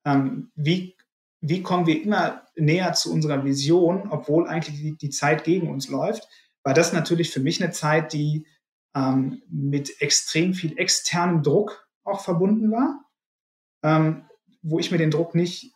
ähm, 0.04 0.52
wie, 0.54 0.96
wie 1.40 1.62
kommen 1.62 1.86
wir 1.86 2.02
immer 2.02 2.46
näher 2.56 2.92
zu 2.92 3.12
unserer 3.12 3.44
Vision, 3.44 4.08
obwohl 4.10 4.46
eigentlich 4.46 4.76
die, 4.76 4.96
die 4.96 5.10
Zeit 5.10 5.44
gegen 5.44 5.70
uns 5.70 5.88
läuft, 5.88 6.28
war 6.62 6.74
das 6.74 6.92
natürlich 6.92 7.30
für 7.30 7.40
mich 7.40 7.62
eine 7.62 7.72
Zeit, 7.72 8.12
die 8.12 8.46
ähm, 8.94 9.42
mit 9.48 10.00
extrem 10.00 10.54
viel 10.54 10.78
externem 10.78 11.42
Druck 11.42 11.88
auch 12.04 12.20
verbunden 12.20 12.70
war, 12.70 13.04
ähm, 13.82 14.28
wo 14.62 14.78
ich 14.78 14.90
mir 14.90 14.98
den 14.98 15.10
Druck 15.10 15.34
nicht 15.34 15.73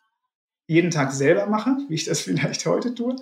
jeden 0.68 0.92
Tag 0.92 1.10
selber 1.10 1.46
mache, 1.46 1.76
wie 1.88 1.94
ich 1.94 2.04
das 2.04 2.20
vielleicht 2.22 2.64
heute 2.66 2.94
tue, 2.94 3.16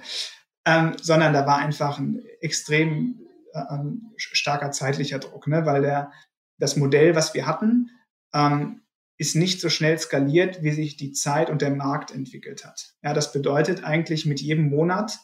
ähm, 0.66 0.96
sondern 1.00 1.32
da 1.32 1.46
war 1.46 1.58
einfach 1.58 1.98
ein 1.98 2.22
extrem 2.40 3.20
äh, 3.54 3.62
ähm, 3.70 4.12
starker 4.16 4.70
zeitlicher 4.72 5.18
Druck, 5.18 5.46
ne? 5.46 5.64
weil 5.64 5.80
der, 5.80 6.12
das 6.58 6.76
Modell, 6.76 7.14
was 7.14 7.32
wir 7.32 7.46
hatten, 7.46 7.90
ähm, 8.34 8.82
ist 9.18 9.34
nicht 9.34 9.60
so 9.60 9.70
schnell 9.70 9.98
skaliert, 9.98 10.62
wie 10.62 10.72
sich 10.72 10.96
die 10.96 11.12
Zeit 11.12 11.48
und 11.48 11.62
der 11.62 11.70
Markt 11.70 12.10
entwickelt 12.10 12.66
hat. 12.66 12.94
Ja, 13.02 13.14
das 13.14 13.32
bedeutet 13.32 13.82
eigentlich 13.82 14.26
mit 14.26 14.40
jedem 14.40 14.68
Monat, 14.68 15.18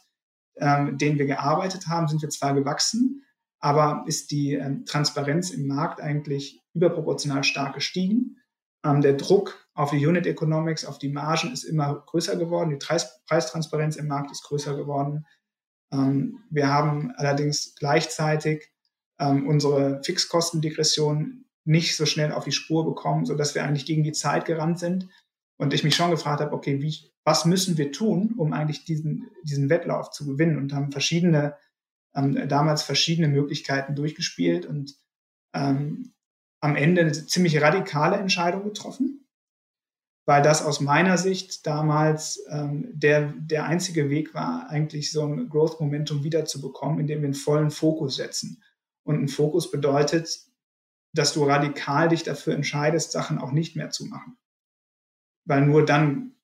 ähm, 0.56 0.96
den 0.96 1.18
wir 1.18 1.26
gearbeitet 1.26 1.88
haben, 1.88 2.08
sind 2.08 2.22
wir 2.22 2.30
zwar 2.30 2.54
gewachsen, 2.54 3.24
aber 3.58 4.04
ist 4.06 4.30
die 4.30 4.54
ähm, 4.54 4.86
Transparenz 4.86 5.50
im 5.50 5.66
Markt 5.66 6.00
eigentlich 6.00 6.62
überproportional 6.74 7.44
stark 7.44 7.74
gestiegen. 7.74 8.38
Ähm, 8.84 9.00
der 9.00 9.14
Druck 9.14 9.68
auf 9.74 9.90
die 9.90 10.06
Unit 10.06 10.26
Economics, 10.26 10.84
auf 10.84 10.98
die 10.98 11.08
Margen 11.08 11.52
ist 11.52 11.64
immer 11.64 11.94
größer 12.06 12.36
geworden. 12.36 12.70
Die 12.70 12.76
Preis 12.76 13.22
Preistransparenz 13.26 13.96
im 13.96 14.08
Markt 14.08 14.30
ist 14.30 14.42
größer 14.42 14.76
geworden. 14.76 15.26
Ähm, 15.92 16.40
wir 16.50 16.68
haben 16.68 17.12
allerdings 17.16 17.74
gleichzeitig 17.76 18.72
ähm, 19.18 19.46
unsere 19.46 20.02
Fixkostendegression 20.02 21.44
nicht 21.64 21.96
so 21.96 22.06
schnell 22.06 22.32
auf 22.32 22.44
die 22.44 22.52
Spur 22.52 22.84
bekommen, 22.84 23.24
sodass 23.24 23.54
wir 23.54 23.64
eigentlich 23.64 23.86
gegen 23.86 24.02
die 24.02 24.12
Zeit 24.12 24.44
gerannt 24.44 24.78
sind. 24.78 25.08
Und 25.56 25.72
ich 25.72 25.84
mich 25.84 25.94
schon 25.94 26.10
gefragt 26.10 26.40
habe, 26.40 26.52
okay, 26.52 26.82
wie, 26.82 27.12
was 27.24 27.44
müssen 27.44 27.78
wir 27.78 27.92
tun, 27.92 28.34
um 28.36 28.52
eigentlich 28.52 28.84
diesen, 28.84 29.30
diesen 29.44 29.70
Wettlauf 29.70 30.10
zu 30.10 30.26
gewinnen? 30.26 30.56
Und 30.56 30.72
haben 30.72 30.90
verschiedene, 30.90 31.56
damals 32.12 32.82
verschiedene 32.82 33.28
Möglichkeiten 33.28 33.94
durchgespielt 33.94 34.66
und 34.66 34.96
ähm, 35.54 36.14
am 36.62 36.76
Ende 36.76 37.02
eine 37.02 37.12
ziemlich 37.12 37.60
radikale 37.60 38.16
Entscheidung 38.16 38.64
getroffen, 38.64 39.26
weil 40.26 40.42
das 40.42 40.64
aus 40.64 40.80
meiner 40.80 41.18
Sicht 41.18 41.66
damals 41.66 42.40
ähm, 42.48 42.88
der, 42.92 43.32
der 43.36 43.64
einzige 43.64 44.08
Weg 44.08 44.32
war, 44.32 44.70
eigentlich 44.70 45.10
so 45.10 45.26
ein 45.26 45.48
Growth 45.48 45.80
Momentum 45.80 46.22
wiederzubekommen, 46.22 47.00
indem 47.00 47.20
wir 47.20 47.26
einen 47.26 47.34
vollen 47.34 47.72
Fokus 47.72 48.16
setzen. 48.16 48.62
Und 49.02 49.20
ein 49.20 49.28
Fokus 49.28 49.72
bedeutet, 49.72 50.46
dass 51.12 51.34
du 51.34 51.44
radikal 51.44 52.08
dich 52.08 52.22
dafür 52.22 52.54
entscheidest, 52.54 53.10
Sachen 53.10 53.38
auch 53.38 53.50
nicht 53.50 53.74
mehr 53.74 53.90
zu 53.90 54.06
machen. 54.06 54.38
Weil 55.44 55.66
nur 55.66 55.84
dann 55.84 56.36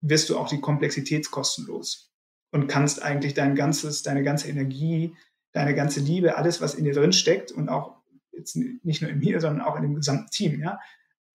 wirst 0.00 0.30
du 0.30 0.38
auch 0.38 0.48
die 0.48 0.62
Komplexitätskosten 0.62 1.66
los 1.66 2.14
und 2.50 2.66
kannst 2.66 3.02
eigentlich 3.02 3.34
dein 3.34 3.54
ganzes, 3.54 4.02
deine 4.02 4.22
ganze 4.22 4.48
Energie, 4.48 5.14
deine 5.52 5.74
ganze 5.74 6.00
Liebe, 6.00 6.38
alles, 6.38 6.62
was 6.62 6.74
in 6.74 6.84
dir 6.84 6.94
drin 6.94 7.12
steckt 7.12 7.52
und 7.52 7.68
auch 7.68 8.01
jetzt 8.32 8.56
nicht 8.56 9.02
nur 9.02 9.10
in 9.10 9.18
mir, 9.18 9.40
sondern 9.40 9.64
auch 9.66 9.76
in 9.76 9.82
dem 9.82 9.94
gesamten 9.94 10.30
Team, 10.30 10.60
ja, 10.60 10.78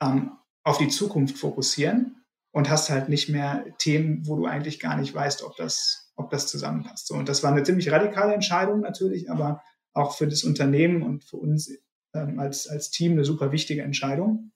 ähm, 0.02 0.32
auf 0.64 0.78
die 0.78 0.90
Zukunft 0.90 1.38
fokussieren 1.38 2.26
und 2.52 2.70
hast 2.70 2.90
halt 2.90 3.10
nicht 3.10 3.30
mehr 3.30 3.66
Themen, 3.78 4.28
wo 4.28 4.36
du 4.36 4.46
eigentlich 4.46 4.80
gar 4.80 4.98
nicht 4.98 5.14
weißt, 5.14 5.44
ob 5.44 5.56
das, 5.56 6.12
ob 6.16 6.30
das 6.30 6.48
zusammenpasst. 6.48 7.08
So, 7.08 7.16
und 7.16 7.30
das 7.30 7.44
war 7.44 7.52
eine 7.52 7.64
ziemlich 7.64 7.92
radikale 7.92 8.34
Entscheidung 8.34 8.82
natürlich, 8.82 9.30
aber 9.32 9.64
auch 9.94 10.16
für 10.16 10.28
das 10.28 10.44
Unternehmen 10.44 11.04
und 11.04 11.24
für 11.24 11.38
uns 11.38 11.72
ähm, 12.14 12.40
als, 12.40 12.68
als 12.68 12.92
Team 12.92 13.14
eine 13.14 13.26
super 13.26 13.52
wichtige 13.52 13.82
Entscheidung. 13.82 14.52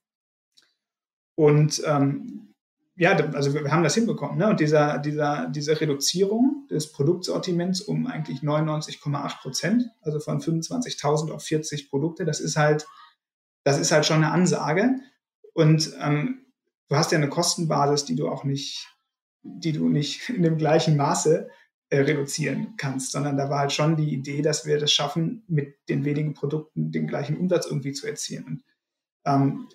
Und 1.36 1.82
ähm, 1.86 2.51
ja, 3.02 3.16
also 3.34 3.56
wir 3.56 3.72
haben 3.72 3.82
das 3.82 3.96
hinbekommen. 3.96 4.38
Ne? 4.38 4.48
Und 4.48 4.60
dieser, 4.60 5.00
dieser, 5.00 5.48
diese 5.48 5.82
Reduzierung 5.82 6.68
des 6.70 6.92
Produktsortiments 6.92 7.82
um 7.82 8.06
eigentlich 8.06 8.42
99,8 8.42 9.42
Prozent, 9.42 9.90
also 10.02 10.20
von 10.20 10.40
25.000 10.40 11.32
auf 11.32 11.42
40 11.42 11.90
Produkte, 11.90 12.26
das 12.26 12.40
ist 12.40 12.58
halt, 12.58 12.86
das 13.64 13.80
ist 13.80 13.92
halt 13.92 14.06
schon 14.06 14.18
eine 14.18 14.30
Ansage. 14.32 15.00
Und 15.56 15.92
ähm, 16.00 16.46
du 16.90 16.96
hast 16.96 17.12
ja 17.12 17.18
eine 17.18 17.30
Kostenbasis, 17.30 18.06
die 18.06 18.16
du 18.16 18.30
auch 18.30 18.44
nicht, 18.44 18.88
die 19.42 19.72
du 19.72 19.90
nicht 19.90 20.30
in 20.30 20.44
dem 20.44 20.60
gleichen 20.60 20.96
Maße 20.96 21.50
äh, 21.90 22.02
reduzieren 22.02 22.76
kannst, 22.78 23.14
sondern 23.14 23.36
da 23.36 23.50
war 23.50 23.62
halt 23.62 23.72
schon 23.72 23.96
die 23.96 24.14
Idee, 24.14 24.44
dass 24.44 24.68
wir 24.68 24.80
das 24.80 24.92
schaffen, 24.92 25.44
mit 25.48 25.76
den 25.90 26.06
wenigen 26.06 26.36
Produkten 26.36 26.92
den 26.92 27.08
gleichen 27.08 27.36
Umsatz 27.36 27.66
irgendwie 27.66 27.94
zu 27.94 28.06
erzielen. 28.06 28.62
Ähm, 29.26 29.70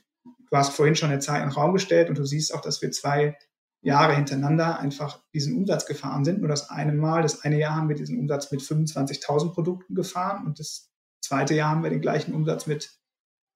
du 0.50 0.57
hast 0.57 0.75
vorhin 0.75 0.95
schon 0.95 1.11
eine 1.11 1.21
Zahl 1.21 1.43
in 1.43 1.49
den 1.49 1.53
Raum 1.53 1.73
gestellt 1.73 2.09
und 2.09 2.19
du 2.19 2.25
siehst 2.25 2.55
auch, 2.55 2.61
dass 2.61 2.83
wir 2.83 2.91
zwei 2.91 3.37
Jahre 3.81 4.15
hintereinander 4.15 4.79
einfach 4.79 5.23
diesen 5.33 5.57
Umsatz 5.57 5.87
gefahren 5.87 6.25
sind. 6.25 6.41
Nur 6.41 6.49
das 6.49 6.71
eine 6.71 6.93
Mal, 6.93 7.23
das 7.23 7.43
eine 7.43 7.59
Jahr 7.59 7.76
haben 7.76 7.88
wir 7.88 7.97
diesen 7.97 8.19
Umsatz 8.19 8.50
mit 8.50 8.61
25.000 8.61 9.53
Produkten 9.53 9.95
gefahren 9.95 10.47
und 10.47 10.59
das 10.59 10.91
zweite 11.21 11.55
Jahr 11.55 11.71
haben 11.71 11.83
wir 11.83 11.91
den 11.91 12.00
gleichen 12.00 12.35
Umsatz 12.35 12.67
mit 12.67 12.99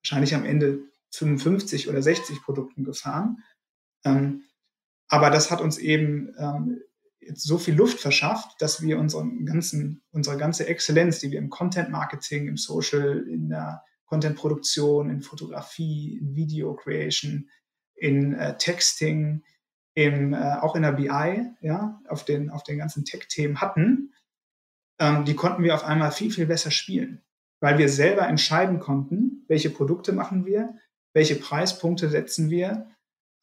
wahrscheinlich 0.01 0.35
am 0.35 0.45
Ende 0.45 0.79
55 1.13 1.89
oder 1.89 2.01
60 2.01 2.41
Produkten 2.41 2.83
gefahren. 2.83 3.43
Ähm, 4.05 4.43
aber 5.07 5.29
das 5.29 5.51
hat 5.51 5.61
uns 5.61 5.77
eben 5.77 6.33
ähm, 6.37 6.81
jetzt 7.19 7.43
so 7.43 7.57
viel 7.57 7.75
Luft 7.75 7.99
verschafft, 7.99 8.61
dass 8.61 8.81
wir 8.81 8.97
unseren 8.97 9.45
ganzen, 9.45 10.01
unsere 10.11 10.37
ganze 10.37 10.67
Exzellenz, 10.67 11.19
die 11.19 11.31
wir 11.31 11.39
im 11.39 11.49
Content 11.49 11.89
Marketing, 11.89 12.47
im 12.47 12.57
Social, 12.57 13.27
in 13.27 13.49
der 13.49 13.83
Content 14.11 14.35
Produktion, 14.35 15.09
in 15.09 15.21
Fotografie, 15.21 16.17
in 16.17 16.35
Video 16.35 16.75
Creation, 16.75 17.49
in 17.95 18.33
äh, 18.33 18.57
Texting, 18.57 19.41
im, 19.93 20.33
äh, 20.33 20.57
auch 20.59 20.75
in 20.75 20.81
der 20.81 20.91
BI, 20.91 21.45
ja, 21.61 22.01
auf 22.09 22.25
den, 22.25 22.49
auf 22.49 22.63
den 22.63 22.77
ganzen 22.77 23.05
Tech-Themen 23.05 23.61
hatten, 23.61 24.13
ähm, 24.99 25.23
die 25.23 25.33
konnten 25.33 25.63
wir 25.63 25.73
auf 25.73 25.85
einmal 25.85 26.11
viel, 26.11 26.29
viel 26.29 26.45
besser 26.45 26.71
spielen, 26.71 27.21
weil 27.61 27.77
wir 27.77 27.87
selber 27.87 28.27
entscheiden 28.27 28.81
konnten, 28.81 29.45
welche 29.47 29.69
Produkte 29.69 30.11
machen 30.11 30.45
wir, 30.45 30.75
welche 31.13 31.35
Preispunkte 31.35 32.09
setzen 32.09 32.49
wir, 32.49 32.89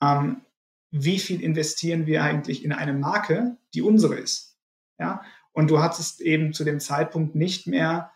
ähm, 0.02 0.42
wie 0.90 1.18
viel 1.18 1.40
investieren 1.40 2.04
wir 2.04 2.22
eigentlich 2.22 2.62
in 2.62 2.72
eine 2.72 2.92
Marke, 2.92 3.56
die 3.72 3.80
unsere 3.80 4.16
ist. 4.16 4.58
Ja? 4.98 5.22
Und 5.52 5.70
du 5.70 5.80
hattest 5.80 6.20
eben 6.20 6.52
zu 6.52 6.64
dem 6.64 6.78
Zeitpunkt 6.78 7.34
nicht 7.34 7.66
mehr 7.66 8.12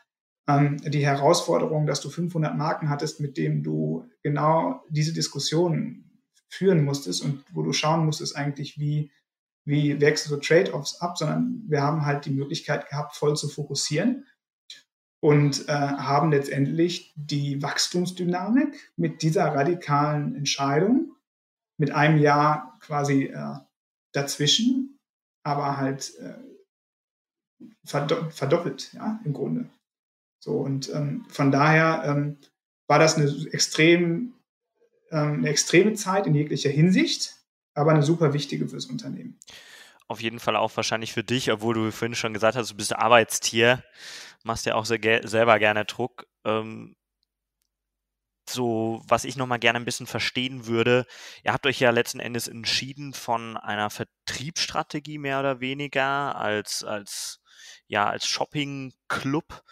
ähm, 0.48 0.78
die 0.78 1.04
Herausforderung, 1.04 1.86
dass 1.86 2.00
du 2.00 2.10
500 2.10 2.56
Marken 2.56 2.88
hattest, 2.88 3.20
mit 3.20 3.36
denen 3.36 3.62
du 3.62 4.08
genau 4.22 4.82
diese 4.88 5.12
Diskussion 5.12 6.10
führen 6.48 6.84
musstest 6.84 7.22
und 7.22 7.44
wo 7.52 7.62
du 7.62 7.72
schauen 7.72 8.04
musstest 8.04 8.36
eigentlich, 8.36 8.78
wie, 8.78 9.10
wie 9.64 10.00
wächst 10.00 10.30
du 10.30 10.36
Trade-offs 10.36 11.00
ab, 11.00 11.16
sondern 11.16 11.62
wir 11.66 11.82
haben 11.82 12.04
halt 12.04 12.26
die 12.26 12.30
Möglichkeit 12.30 12.88
gehabt, 12.88 13.16
voll 13.16 13.36
zu 13.36 13.48
fokussieren 13.48 14.26
und 15.20 15.68
äh, 15.68 15.72
haben 15.72 16.30
letztendlich 16.30 17.14
die 17.16 17.62
Wachstumsdynamik 17.62 18.92
mit 18.96 19.22
dieser 19.22 19.46
radikalen 19.54 20.34
Entscheidung 20.34 21.12
mit 21.78 21.92
einem 21.92 22.18
Jahr 22.18 22.78
quasi 22.80 23.24
äh, 23.24 23.56
dazwischen, 24.12 24.98
aber 25.44 25.78
halt 25.78 26.12
äh, 26.18 26.34
verdoppelt, 27.84 28.92
ja, 28.92 29.20
im 29.24 29.32
Grunde. 29.32 29.70
So, 30.42 30.54
und 30.56 30.92
ähm, 30.92 31.24
von 31.28 31.52
daher 31.52 32.02
ähm, 32.04 32.36
war 32.88 32.98
das 32.98 33.16
eine 33.16 33.30
extrem, 33.52 34.34
ähm, 35.12 35.34
eine 35.34 35.48
extreme 35.48 35.92
Zeit 35.92 36.26
in 36.26 36.34
jeglicher 36.34 36.68
Hinsicht, 36.68 37.36
aber 37.74 37.92
eine 37.92 38.02
super 38.02 38.32
wichtige 38.32 38.66
fürs 38.66 38.86
Unternehmen. 38.86 39.38
Auf 40.08 40.20
jeden 40.20 40.40
Fall 40.40 40.56
auch 40.56 40.76
wahrscheinlich 40.76 41.12
für 41.12 41.22
dich, 41.22 41.52
obwohl 41.52 41.74
du 41.74 41.92
vorhin 41.92 42.16
schon 42.16 42.34
gesagt 42.34 42.56
hast, 42.56 42.72
du 42.72 42.74
bist 42.76 42.92
Arbeitstier, 42.92 43.84
machst 44.42 44.66
ja 44.66 44.74
auch 44.74 44.84
sehr, 44.84 44.98
selber 45.28 45.60
gerne 45.60 45.84
Druck. 45.84 46.26
Ähm, 46.44 46.96
so, 48.50 49.00
was 49.06 49.22
ich 49.22 49.36
nochmal 49.36 49.60
gerne 49.60 49.78
ein 49.78 49.84
bisschen 49.84 50.08
verstehen 50.08 50.66
würde, 50.66 51.06
ihr 51.44 51.52
habt 51.52 51.66
euch 51.66 51.78
ja 51.78 51.90
letzten 51.90 52.18
Endes 52.18 52.48
entschieden 52.48 53.14
von 53.14 53.56
einer 53.56 53.90
Vertriebsstrategie 53.90 55.18
mehr 55.18 55.38
oder 55.38 55.60
weniger 55.60 56.34
als, 56.34 56.82
als, 56.82 57.40
ja, 57.86 58.10
als 58.10 58.26
Shopping-Club 58.26 59.62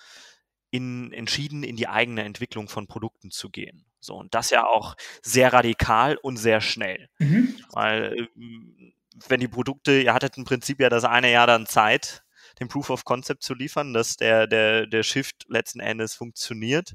in, 0.71 1.13
entschieden, 1.13 1.63
in 1.63 1.77
die 1.77 1.89
eigene 1.89 2.23
Entwicklung 2.23 2.69
von 2.69 2.87
Produkten 2.87 3.31
zu 3.31 3.51
gehen. 3.51 3.85
So, 4.01 4.15
und 4.17 4.35
das 4.35 4.51
ja 4.51 4.67
auch 4.67 4.97
sehr 5.23 5.53
radikal 5.53 6.17
und 6.17 6.37
sehr 6.37 6.61
schnell. 6.61 7.09
Mhm. 7.19 7.57
Weil, 7.71 8.29
ähm, 8.37 8.93
wenn 9.29 9.41
die 9.41 9.49
Produkte, 9.49 10.01
ihr 10.01 10.15
hattet 10.15 10.39
im 10.39 10.45
Prinzip 10.45 10.81
ja 10.81 10.89
das 10.89 11.05
eine 11.05 11.31
Jahr 11.31 11.47
dann 11.47 11.67
Zeit, 11.67 12.23
den 12.59 12.69
Proof 12.69 12.91
of 12.91 13.05
Concept 13.05 13.43
zu 13.43 13.55
liefern, 13.55 13.93
dass 13.93 14.17
der, 14.17 14.47
der, 14.47 14.87
der 14.87 15.03
Shift 15.03 15.47
letzten 15.49 15.81
Endes 15.81 16.15
funktioniert. 16.15 16.95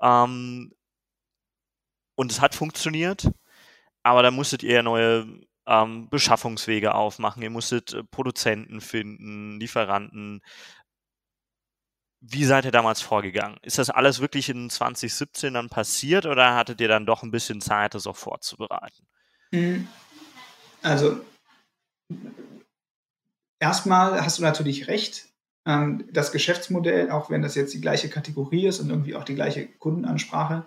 Ähm, 0.00 0.72
und 2.14 2.32
es 2.32 2.40
hat 2.40 2.54
funktioniert, 2.54 3.30
aber 4.02 4.22
da 4.22 4.30
musstet 4.30 4.62
ihr 4.62 4.74
ja 4.74 4.82
neue 4.82 5.26
ähm, 5.66 6.08
Beschaffungswege 6.08 6.94
aufmachen, 6.94 7.42
ihr 7.42 7.50
musstet 7.50 7.92
äh, 7.92 8.02
Produzenten 8.04 8.80
finden, 8.80 9.60
Lieferanten. 9.60 10.42
Wie 12.24 12.44
seid 12.44 12.64
ihr 12.64 12.70
damals 12.70 13.00
vorgegangen? 13.00 13.58
Ist 13.62 13.78
das 13.78 13.90
alles 13.90 14.20
wirklich 14.20 14.48
in 14.48 14.70
2017 14.70 15.54
dann 15.54 15.68
passiert 15.68 16.24
oder 16.24 16.54
hattet 16.54 16.80
ihr 16.80 16.86
dann 16.86 17.04
doch 17.04 17.24
ein 17.24 17.32
bisschen 17.32 17.60
Zeit, 17.60 17.94
das 17.94 18.06
auch 18.06 18.16
vorzubereiten? 18.16 19.08
Hm. 19.52 19.88
Also 20.82 21.20
erstmal 23.58 24.24
hast 24.24 24.38
du 24.38 24.42
natürlich 24.42 24.86
recht. 24.86 25.30
Ähm, 25.66 26.08
das 26.12 26.30
Geschäftsmodell, 26.30 27.10
auch 27.10 27.28
wenn 27.28 27.42
das 27.42 27.56
jetzt 27.56 27.74
die 27.74 27.80
gleiche 27.80 28.08
Kategorie 28.08 28.68
ist 28.68 28.78
und 28.78 28.90
irgendwie 28.90 29.16
auch 29.16 29.24
die 29.24 29.34
gleiche 29.34 29.66
Kundenansprache, 29.66 30.64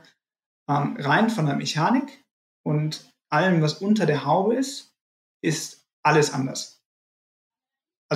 ähm, 0.70 0.98
rein 1.00 1.30
von 1.30 1.46
der 1.46 1.56
Mechanik 1.56 2.22
und 2.64 3.10
allem, 3.30 3.62
was 3.62 3.76
unter 3.76 4.06
der 4.06 4.26
Haube 4.26 4.56
ist, 4.56 4.94
ist 5.42 5.88
alles 6.04 6.34
anders. 6.34 6.75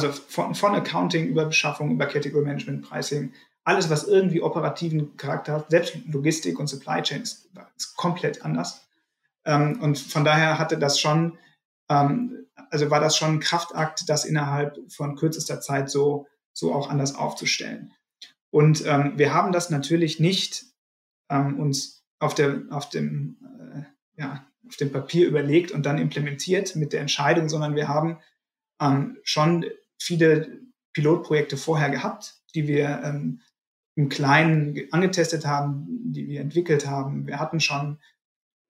Also 0.03 0.12
von, 0.12 0.56
von 0.56 0.75
Accounting 0.75 1.27
über 1.27 1.46
Beschaffung, 1.46 1.91
über 1.91 2.06
Category 2.06 2.46
Management, 2.46 2.88
Pricing, 2.88 3.34
alles, 3.63 3.89
was 3.89 4.08
irgendwie 4.08 4.41
operativen 4.41 5.15
Charakter 5.18 5.53
hat, 5.53 5.70
selbst 5.70 5.98
Logistik 6.08 6.60
und 6.60 6.68
Supply 6.68 7.01
Chain 7.01 7.22
ist, 7.22 7.50
ist 7.77 7.96
komplett 7.96 8.44
anders. 8.44 8.88
Ähm, 9.46 9.79
und 9.82 10.00
von 10.00 10.24
daher 10.24 10.58
hatte 10.58 10.77
das 10.77 11.00
schon, 11.00 11.38
ähm, 11.89 12.48
also 12.72 12.89
war 12.89 13.00
das 13.00 13.18
schon 13.18 13.36
ein 13.36 13.39
Kraftakt, 13.39 14.10
das 14.10 14.25
innerhalb 14.25 14.79
von 14.91 15.15
kürzester 15.15 15.62
Zeit 15.62 15.89
so, 15.89 16.27
so 16.53 16.74
auch 16.74 16.89
anders 16.89 17.15
aufzustellen. 17.15 17.91
Und 18.51 18.86
ähm, 18.86 19.13
wir 19.18 19.34
haben 19.34 19.51
das 19.51 19.70
natürlich 19.70 20.20
nicht 20.20 20.65
ähm, 21.29 21.60
uns 21.60 22.03
auf, 22.20 22.34
der, 22.34 22.63
auf 22.72 22.89
dem 22.89 23.38
äh, 23.74 24.22
ja, 24.22 24.46
auf 24.68 24.75
dem 24.77 24.91
Papier 24.91 25.27
überlegt 25.27 25.72
und 25.72 25.86
dann 25.86 25.98
implementiert 25.98 26.75
mit 26.75 26.94
der 26.94 27.01
Entscheidung, 27.01 27.50
sondern 27.50 27.75
wir 27.75 27.88
haben 27.88 28.20
ähm, 28.82 29.18
schon 29.24 29.65
viele 30.00 30.62
Pilotprojekte 30.94 31.58
vorher 31.58 31.89
gehabt, 31.89 32.41
die 32.56 32.68
wir 32.68 33.01
ähm, 33.03 33.41
im 33.96 34.10
Kleinen 34.10 34.88
angetestet 34.91 35.46
haben, 35.46 35.88
die 36.12 36.27
wir 36.27 36.41
entwickelt 36.41 36.88
haben. 36.88 37.27
Wir 37.27 37.39
hatten 37.39 37.60
schon 37.60 38.00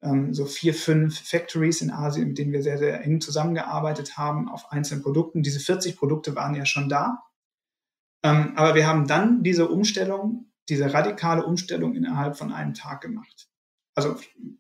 ähm, 0.01 0.33
so 0.33 0.45
vier, 0.45 0.73
fünf 0.73 1.19
Factories 1.19 1.81
in 1.81 1.91
Asien, 1.91 2.29
mit 2.29 2.37
denen 2.37 2.51
wir 2.51 2.63
sehr, 2.63 2.77
sehr 2.77 3.03
eng 3.03 3.21
zusammengearbeitet 3.21 4.17
haben 4.17 4.49
auf 4.49 4.71
einzelnen 4.71 5.03
Produkten. 5.03 5.43
Diese 5.43 5.59
40 5.59 5.97
Produkte 5.97 6.35
waren 6.35 6.55
ja 6.55 6.65
schon 6.65 6.89
da. 6.89 7.23
Ähm, 8.23 8.53
aber 8.55 8.75
wir 8.75 8.87
haben 8.87 9.07
dann 9.07 9.43
diese 9.43 9.69
Umstellung, 9.69 10.51
diese 10.67 10.93
radikale 10.93 11.45
Umstellung 11.45 11.95
innerhalb 11.95 12.37
von 12.37 12.51
einem 12.51 12.73
Tag 12.73 13.01
gemacht 13.01 13.49
also 13.99 14.15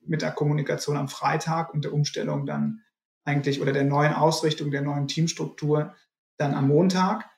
mit 0.05 0.21
der 0.21 0.31
Kommunikation 0.31 0.97
am 0.97 1.07
Freitag 1.07 1.73
und 1.73 1.85
der 1.85 1.93
Umstellung 1.93 2.45
dann 2.45 2.81
eigentlich 3.23 3.61
oder 3.61 3.71
der 3.71 3.85
neuen 3.85 4.13
Ausrichtung, 4.13 4.71
der 4.71 4.81
neuen 4.81 5.07
Teamstruktur 5.07 5.95
dann 6.39 6.53
am 6.53 6.67
Montag 6.67 7.29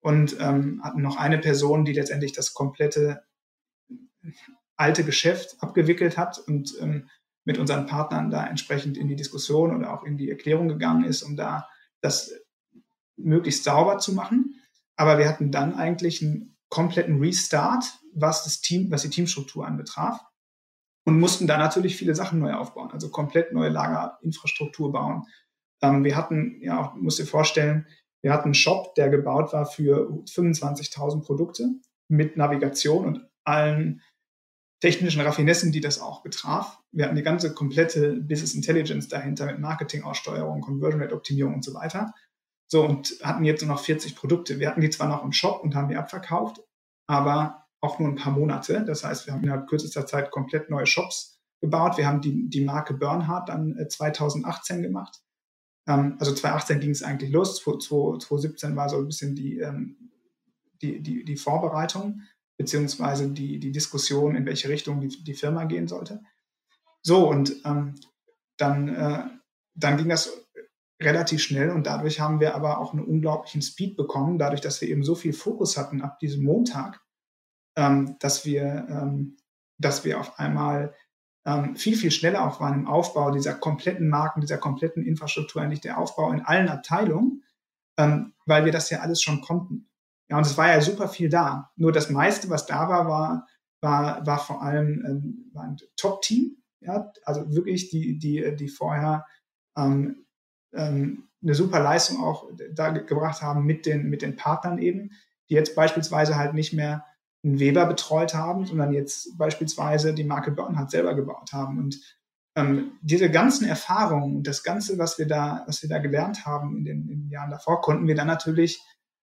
und 0.00 0.36
ähm, 0.40 0.80
hatten 0.82 1.02
noch 1.02 1.16
eine 1.16 1.38
Person, 1.38 1.84
die 1.84 1.92
letztendlich 1.92 2.32
das 2.32 2.54
komplette 2.54 3.24
alte 4.76 5.04
Geschäft 5.04 5.56
abgewickelt 5.60 6.16
hat 6.16 6.38
und 6.38 6.74
ähm, 6.80 7.08
mit 7.44 7.58
unseren 7.58 7.86
Partnern 7.86 8.30
da 8.30 8.46
entsprechend 8.46 8.96
in 8.96 9.08
die 9.08 9.16
Diskussion 9.16 9.74
oder 9.74 9.92
auch 9.92 10.04
in 10.04 10.16
die 10.16 10.30
Erklärung 10.30 10.68
gegangen 10.68 11.04
ist, 11.04 11.22
um 11.22 11.36
da 11.36 11.68
das 12.00 12.32
möglichst 13.16 13.64
sauber 13.64 13.98
zu 13.98 14.12
machen. 14.12 14.60
Aber 14.96 15.18
wir 15.18 15.28
hatten 15.28 15.52
dann 15.52 15.74
eigentlich 15.74 16.22
einen 16.22 16.56
kompletten 16.68 17.20
Restart, 17.20 17.84
was 18.14 18.44
das 18.44 18.60
Team, 18.60 18.90
was 18.90 19.02
die 19.02 19.10
Teamstruktur 19.10 19.66
anbetraf 19.66 20.20
und 21.06 21.20
mussten 21.20 21.46
da 21.46 21.56
natürlich 21.56 21.96
viele 21.96 22.14
Sachen 22.14 22.40
neu 22.40 22.52
aufbauen, 22.54 22.90
also 22.90 23.10
komplett 23.10 23.52
neue 23.52 23.68
Lagerinfrastruktur 23.68 24.92
bauen. 24.92 25.22
Ähm, 25.80 26.02
wir 26.02 26.16
hatten, 26.16 26.60
ja, 26.60 26.94
musst 26.98 27.20
dir 27.20 27.26
vorstellen, 27.26 27.86
wir 28.26 28.32
hatten 28.32 28.46
einen 28.46 28.54
Shop, 28.54 28.96
der 28.96 29.08
gebaut 29.08 29.52
war 29.52 29.66
für 29.66 30.10
25.000 30.24 31.22
Produkte 31.22 31.68
mit 32.08 32.36
Navigation 32.36 33.06
und 33.06 33.24
allen 33.44 34.02
technischen 34.80 35.20
Raffinessen, 35.20 35.70
die 35.70 35.80
das 35.80 36.00
auch 36.00 36.24
betraf. 36.24 36.82
Wir 36.90 37.04
hatten 37.04 37.14
die 37.14 37.22
ganze 37.22 37.54
komplette 37.54 38.14
Business 38.14 38.56
Intelligence 38.56 39.06
dahinter 39.06 39.46
mit 39.46 39.60
Marketingaussteuerung, 39.60 40.60
Conversion 40.60 41.00
Rate 41.00 41.14
Optimierung 41.14 41.54
und 41.54 41.64
so 41.64 41.72
weiter. 41.72 42.14
So, 42.66 42.84
und 42.84 43.14
hatten 43.22 43.44
jetzt 43.44 43.62
nur 43.62 43.72
noch 43.72 43.80
40 43.80 44.16
Produkte. 44.16 44.58
Wir 44.58 44.70
hatten 44.70 44.80
die 44.80 44.90
zwar 44.90 45.06
noch 45.06 45.22
im 45.22 45.30
Shop 45.30 45.62
und 45.62 45.76
haben 45.76 45.88
die 45.88 45.94
abverkauft, 45.94 46.60
aber 47.06 47.68
auch 47.80 48.00
nur 48.00 48.08
ein 48.08 48.16
paar 48.16 48.32
Monate. 48.32 48.84
Das 48.84 49.04
heißt, 49.04 49.28
wir 49.28 49.34
haben 49.34 49.44
innerhalb 49.44 49.68
kürzester 49.68 50.04
Zeit 50.04 50.32
komplett 50.32 50.68
neue 50.68 50.86
Shops 50.86 51.38
gebaut. 51.60 51.96
Wir 51.96 52.08
haben 52.08 52.22
die, 52.22 52.50
die 52.50 52.64
Marke 52.64 52.92
Bernhard 52.94 53.50
dann 53.50 53.76
2018 53.88 54.80
äh, 54.80 54.82
gemacht. 54.82 55.22
Ähm, 55.86 56.16
also 56.18 56.32
2018 56.32 56.80
ging 56.80 56.90
es 56.90 57.02
eigentlich 57.02 57.30
los. 57.30 57.56
2017 57.62 58.76
war 58.76 58.88
so 58.88 58.98
ein 58.98 59.06
bisschen 59.06 59.34
die, 59.34 59.58
ähm, 59.60 59.96
die, 60.82 61.02
die, 61.02 61.24
die 61.24 61.36
Vorbereitung 61.36 62.22
beziehungsweise 62.56 63.30
die, 63.30 63.58
die 63.58 63.72
Diskussion, 63.72 64.34
in 64.34 64.46
welche 64.46 64.68
Richtung 64.68 65.00
die, 65.00 65.08
die 65.08 65.34
Firma 65.34 65.64
gehen 65.64 65.88
sollte. 65.88 66.22
So, 67.02 67.28
und 67.28 67.54
ähm, 67.64 67.94
dann, 68.56 68.88
äh, 68.88 69.24
dann 69.74 69.96
ging 69.96 70.08
das 70.08 70.46
relativ 71.00 71.42
schnell 71.42 71.70
und 71.70 71.86
dadurch 71.86 72.20
haben 72.20 72.40
wir 72.40 72.54
aber 72.54 72.78
auch 72.78 72.92
einen 72.94 73.04
unglaublichen 73.04 73.60
Speed 73.60 73.96
bekommen, 73.96 74.38
dadurch, 74.38 74.62
dass 74.62 74.80
wir 74.80 74.88
eben 74.88 75.04
so 75.04 75.14
viel 75.14 75.34
Fokus 75.34 75.76
hatten 75.76 76.00
ab 76.00 76.18
diesem 76.18 76.44
Montag, 76.44 77.00
ähm, 77.76 78.16
dass, 78.20 78.46
wir, 78.46 78.86
ähm, 78.88 79.36
dass 79.78 80.04
wir 80.04 80.18
auf 80.18 80.38
einmal 80.38 80.94
ähm, 81.46 81.76
viel, 81.76 81.96
viel 81.96 82.10
schneller 82.10 82.44
auch 82.46 82.60
waren 82.60 82.74
im 82.74 82.88
Aufbau 82.88 83.30
dieser 83.30 83.54
kompletten 83.54 84.08
Marken, 84.08 84.40
dieser 84.40 84.58
kompletten 84.58 85.04
Infrastruktur, 85.04 85.62
eigentlich 85.62 85.80
der 85.80 85.96
Aufbau 85.96 86.32
in 86.32 86.40
allen 86.40 86.68
Abteilungen, 86.68 87.44
ähm, 87.96 88.34
weil 88.46 88.64
wir 88.64 88.72
das 88.72 88.90
ja 88.90 89.00
alles 89.00 89.22
schon 89.22 89.40
konnten. 89.40 89.88
Ja, 90.28 90.38
und 90.38 90.46
es 90.46 90.58
war 90.58 90.68
ja 90.68 90.80
super 90.80 91.08
viel 91.08 91.28
da. 91.28 91.70
Nur 91.76 91.92
das 91.92 92.10
meiste, 92.10 92.50
was 92.50 92.66
da 92.66 92.88
war, 92.88 93.06
war, 93.06 93.46
war, 93.80 94.26
war 94.26 94.38
vor 94.40 94.60
allem 94.60 95.04
ähm, 95.06 95.50
war 95.52 95.64
ein 95.64 95.76
Top-Team. 95.96 96.56
Ja, 96.80 97.12
also 97.24 97.54
wirklich 97.54 97.90
die, 97.90 98.18
die, 98.18 98.54
die 98.56 98.68
vorher 98.68 99.24
ähm, 99.76 100.26
ähm, 100.74 101.28
eine 101.42 101.54
super 101.54 101.80
Leistung 101.80 102.22
auch 102.22 102.50
da 102.72 102.90
gebracht 102.90 103.40
haben 103.40 103.64
mit 103.64 103.86
den, 103.86 104.08
mit 104.08 104.22
den 104.22 104.34
Partnern 104.34 104.78
eben, 104.78 105.12
die 105.48 105.54
jetzt 105.54 105.76
beispielsweise 105.76 106.36
halt 106.36 106.54
nicht 106.54 106.72
mehr 106.72 107.04
einen 107.46 107.60
Weber 107.60 107.86
betreut 107.86 108.34
haben, 108.34 108.66
sondern 108.66 108.92
jetzt 108.92 109.38
beispielsweise 109.38 110.14
die 110.14 110.24
Marke 110.24 110.50
Bernhard 110.50 110.90
selber 110.90 111.14
gebaut 111.14 111.52
haben. 111.52 111.78
Und 111.78 112.00
ähm, 112.56 112.92
diese 113.02 113.30
ganzen 113.30 113.68
Erfahrungen 113.68 114.36
und 114.36 114.46
das 114.46 114.62
Ganze, 114.62 114.98
was 114.98 115.18
wir 115.18 115.26
da, 115.26 115.64
was 115.66 115.82
wir 115.82 115.88
da 115.88 115.98
gelernt 115.98 116.46
haben 116.46 116.76
in 116.76 116.84
den, 116.84 117.08
in 117.08 117.20
den 117.20 117.30
Jahren 117.30 117.50
davor, 117.50 117.80
konnten 117.80 118.06
wir 118.06 118.14
dann 118.14 118.26
natürlich 118.26 118.82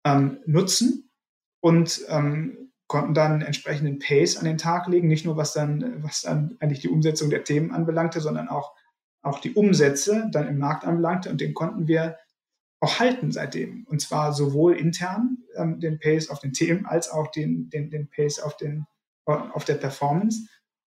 ähm, 0.05 0.38
nutzen 0.46 1.11
und 1.61 2.01
ähm, 2.09 2.73
konnten 2.87 3.14
dann 3.14 3.42
entsprechenden 3.42 4.01
Pace 4.01 4.37
an 4.37 4.46
den 4.46 4.59
Tag 4.59 4.88
legen, 4.88 5.07
nicht 5.07 5.25
nur 5.25 5.37
was 5.37 5.53
dann, 5.53 6.03
was 6.03 6.23
dann 6.23 6.57
eigentlich 6.59 6.81
die 6.81 6.88
Umsetzung 6.88 7.31
der 7.31 7.44
Themen 7.44 7.70
anbelangte, 7.70 8.20
sondern 8.20 8.49
auch, 8.49 8.75
auch 9.23 9.38
die 9.38 9.53
Umsätze 9.53 10.29
dann 10.33 10.49
im 10.49 10.59
Markt 10.59 10.85
anbelangte 10.85 11.31
und 11.31 11.40
den 11.40 11.55
konnten 11.55 11.87
wir 11.87 12.16
auch 12.81 12.99
halten 12.99 13.31
seitdem. 13.31 13.87
Und 13.88 14.01
zwar 14.01 14.33
sowohl 14.33 14.75
intern 14.75 15.38
ähm, 15.57 15.81
den 15.81 15.99
Pace 15.99 16.31
auf 16.31 16.40
den 16.40 16.53
Themen 16.53 16.87
als 16.87 17.11
auch 17.11 17.31
den, 17.31 17.69
den, 17.69 17.90
den 17.90 18.09
Pace 18.09 18.40
auf, 18.40 18.57
den, 18.57 18.87
auf 19.25 19.64
der 19.64 19.75
Performance. 19.75 20.49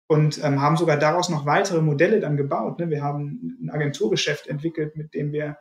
Und 0.07 0.43
ähm, 0.43 0.61
haben 0.61 0.77
sogar 0.77 0.97
daraus 0.97 1.29
noch 1.29 1.45
weitere 1.45 1.81
Modelle 1.81 2.19
dann 2.19 2.37
gebaut. 2.37 2.79
Ne? 2.79 2.89
Wir 2.89 3.01
haben 3.01 3.57
ein 3.59 3.69
Agenturgeschäft 3.71 4.47
entwickelt, 4.47 4.95
mit 4.95 5.13
dem 5.15 5.31
wir 5.31 5.57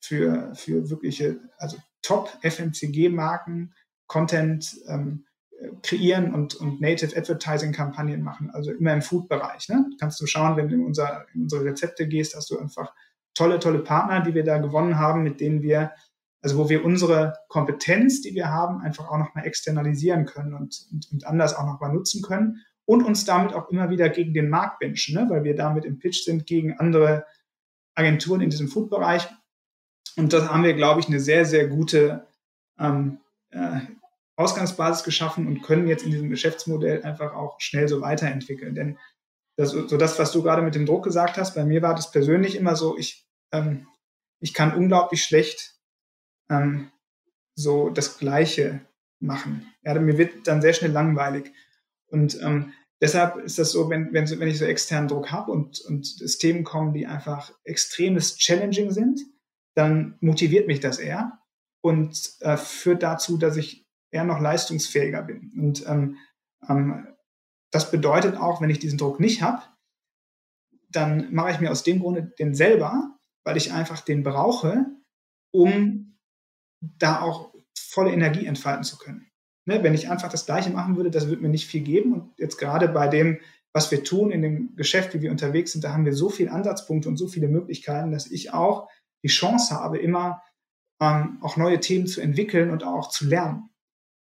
für, 0.00 0.52
für 0.54 0.90
wirkliche, 0.90 1.38
also 1.58 1.76
Top-FMCG-Marken 2.02 3.72
Content 4.06 4.76
ähm, 4.88 5.24
kreieren 5.82 6.34
und, 6.34 6.54
und 6.56 6.80
Native 6.80 7.16
Advertising-Kampagnen 7.16 8.22
machen, 8.22 8.50
also 8.50 8.72
immer 8.72 8.92
im 8.92 9.02
Food-Bereich. 9.02 9.68
Ne? 9.68 9.86
Kannst 9.98 10.20
du 10.20 10.26
schauen, 10.26 10.56
wenn 10.56 10.68
du 10.68 10.74
in, 10.74 10.84
unser, 10.84 11.26
in 11.34 11.42
unsere 11.42 11.64
Rezepte 11.64 12.06
gehst, 12.06 12.34
hast 12.34 12.50
du 12.50 12.58
einfach 12.58 12.92
tolle, 13.34 13.58
tolle 13.58 13.80
Partner, 13.80 14.20
die 14.20 14.34
wir 14.34 14.44
da 14.44 14.58
gewonnen 14.58 14.98
haben, 14.98 15.22
mit 15.22 15.40
denen 15.40 15.62
wir, 15.62 15.92
also 16.42 16.58
wo 16.58 16.68
wir 16.68 16.84
unsere 16.84 17.34
Kompetenz, 17.48 18.22
die 18.22 18.34
wir 18.34 18.48
haben, 18.48 18.80
einfach 18.80 19.08
auch 19.08 19.18
nochmal 19.18 19.46
externalisieren 19.46 20.26
können 20.26 20.54
und, 20.54 20.86
und, 20.92 21.08
und 21.12 21.26
anders 21.26 21.54
auch 21.54 21.66
nochmal 21.66 21.92
nutzen 21.92 22.22
können 22.22 22.62
und 22.86 23.02
uns 23.02 23.24
damit 23.24 23.54
auch 23.54 23.70
immer 23.70 23.90
wieder 23.90 24.08
gegen 24.08 24.34
den 24.34 24.48
Markt 24.48 24.78
benchen, 24.78 25.14
ne? 25.14 25.28
weil 25.30 25.44
wir 25.44 25.56
damit 25.56 25.84
im 25.84 25.98
Pitch 25.98 26.24
sind 26.24 26.46
gegen 26.46 26.78
andere 26.78 27.26
Agenturen 27.94 28.40
in 28.40 28.50
diesem 28.50 28.68
Food-Bereich. 28.68 29.28
Und 30.16 30.32
da 30.32 30.48
haben 30.48 30.64
wir, 30.64 30.74
glaube 30.74 31.00
ich, 31.00 31.08
eine 31.08 31.20
sehr, 31.20 31.44
sehr 31.44 31.68
gute 31.68 32.26
ähm, 32.78 33.18
äh, 33.50 33.80
Ausgangsbasis 34.36 35.04
geschaffen 35.04 35.46
und 35.46 35.62
können 35.62 35.86
jetzt 35.86 36.04
in 36.04 36.10
diesem 36.10 36.28
Geschäftsmodell 36.28 37.02
einfach 37.02 37.34
auch 37.34 37.60
schnell 37.60 37.88
so 37.88 38.00
weiterentwickeln. 38.00 38.74
Denn 38.74 38.98
das, 39.56 39.70
so 39.70 39.96
das, 39.96 40.18
was 40.18 40.32
du 40.32 40.42
gerade 40.42 40.62
mit 40.62 40.74
dem 40.74 40.86
Druck 40.86 41.04
gesagt 41.04 41.36
hast, 41.36 41.54
bei 41.54 41.64
mir 41.64 41.82
war 41.82 41.94
das 41.94 42.10
persönlich 42.10 42.56
immer 42.56 42.76
so, 42.76 42.96
ich, 42.96 43.26
ähm, 43.52 43.86
ich 44.40 44.52
kann 44.52 44.74
unglaublich 44.74 45.22
schlecht 45.22 45.74
ähm, 46.50 46.90
so 47.54 47.90
das 47.90 48.18
Gleiche 48.18 48.80
machen. 49.20 49.72
Ja, 49.82 49.94
mir 49.98 50.18
wird 50.18 50.46
dann 50.46 50.60
sehr 50.60 50.72
schnell 50.72 50.90
langweilig. 50.90 51.52
Und 52.08 52.40
ähm, 52.42 52.72
deshalb 53.00 53.36
ist 53.36 53.58
das 53.58 53.70
so, 53.70 53.88
wenn, 53.90 54.12
wenn, 54.12 54.28
wenn 54.38 54.48
ich 54.48 54.58
so 54.58 54.64
externen 54.64 55.08
Druck 55.08 55.30
habe 55.30 55.52
und, 55.52 55.80
und 55.82 56.20
es 56.20 56.38
Themen 56.38 56.64
kommen, 56.64 56.92
die 56.92 57.06
einfach 57.06 57.52
extremes 57.64 58.36
Challenging 58.36 58.90
sind, 58.90 59.20
dann 59.74 60.16
motiviert 60.20 60.66
mich 60.66 60.80
das 60.80 60.98
eher 60.98 61.38
und 61.80 62.34
äh, 62.40 62.56
führt 62.56 63.02
dazu, 63.02 63.38
dass 63.38 63.56
ich 63.56 63.86
eher 64.10 64.24
noch 64.24 64.40
leistungsfähiger 64.40 65.22
bin. 65.22 65.52
Und 65.58 65.86
ähm, 65.86 66.18
ähm, 66.68 67.13
das 67.74 67.90
bedeutet 67.90 68.36
auch, 68.36 68.60
wenn 68.60 68.70
ich 68.70 68.78
diesen 68.78 68.98
Druck 68.98 69.18
nicht 69.18 69.42
habe, 69.42 69.62
dann 70.90 71.34
mache 71.34 71.50
ich 71.50 71.58
mir 71.58 71.72
aus 71.72 71.82
dem 71.82 71.98
Grunde 71.98 72.22
den 72.22 72.54
selber, 72.54 73.18
weil 73.44 73.56
ich 73.56 73.72
einfach 73.72 74.00
den 74.00 74.22
brauche, 74.22 74.86
um 75.52 76.16
da 76.80 77.20
auch 77.20 77.52
volle 77.76 78.12
Energie 78.12 78.46
entfalten 78.46 78.84
zu 78.84 78.96
können. 78.96 79.26
Ne, 79.66 79.82
wenn 79.82 79.94
ich 79.94 80.08
einfach 80.08 80.28
das 80.30 80.46
Gleiche 80.46 80.70
machen 80.70 80.96
würde, 80.96 81.10
das 81.10 81.26
würde 81.26 81.42
mir 81.42 81.48
nicht 81.48 81.66
viel 81.66 81.80
geben. 81.80 82.12
Und 82.12 82.38
jetzt 82.38 82.58
gerade 82.58 82.86
bei 82.86 83.08
dem, 83.08 83.40
was 83.72 83.90
wir 83.90 84.04
tun 84.04 84.30
in 84.30 84.42
dem 84.42 84.76
Geschäft, 84.76 85.12
wie 85.14 85.22
wir 85.22 85.32
unterwegs 85.32 85.72
sind, 85.72 85.82
da 85.82 85.92
haben 85.92 86.04
wir 86.04 86.14
so 86.14 86.28
viele 86.28 86.52
Ansatzpunkte 86.52 87.08
und 87.08 87.16
so 87.16 87.26
viele 87.26 87.48
Möglichkeiten, 87.48 88.12
dass 88.12 88.30
ich 88.30 88.52
auch 88.52 88.88
die 89.24 89.28
Chance 89.28 89.74
habe, 89.74 89.98
immer 89.98 90.42
ähm, 91.02 91.38
auch 91.40 91.56
neue 91.56 91.80
Themen 91.80 92.06
zu 92.06 92.20
entwickeln 92.20 92.70
und 92.70 92.84
auch 92.84 93.08
zu 93.08 93.26
lernen. 93.26 93.70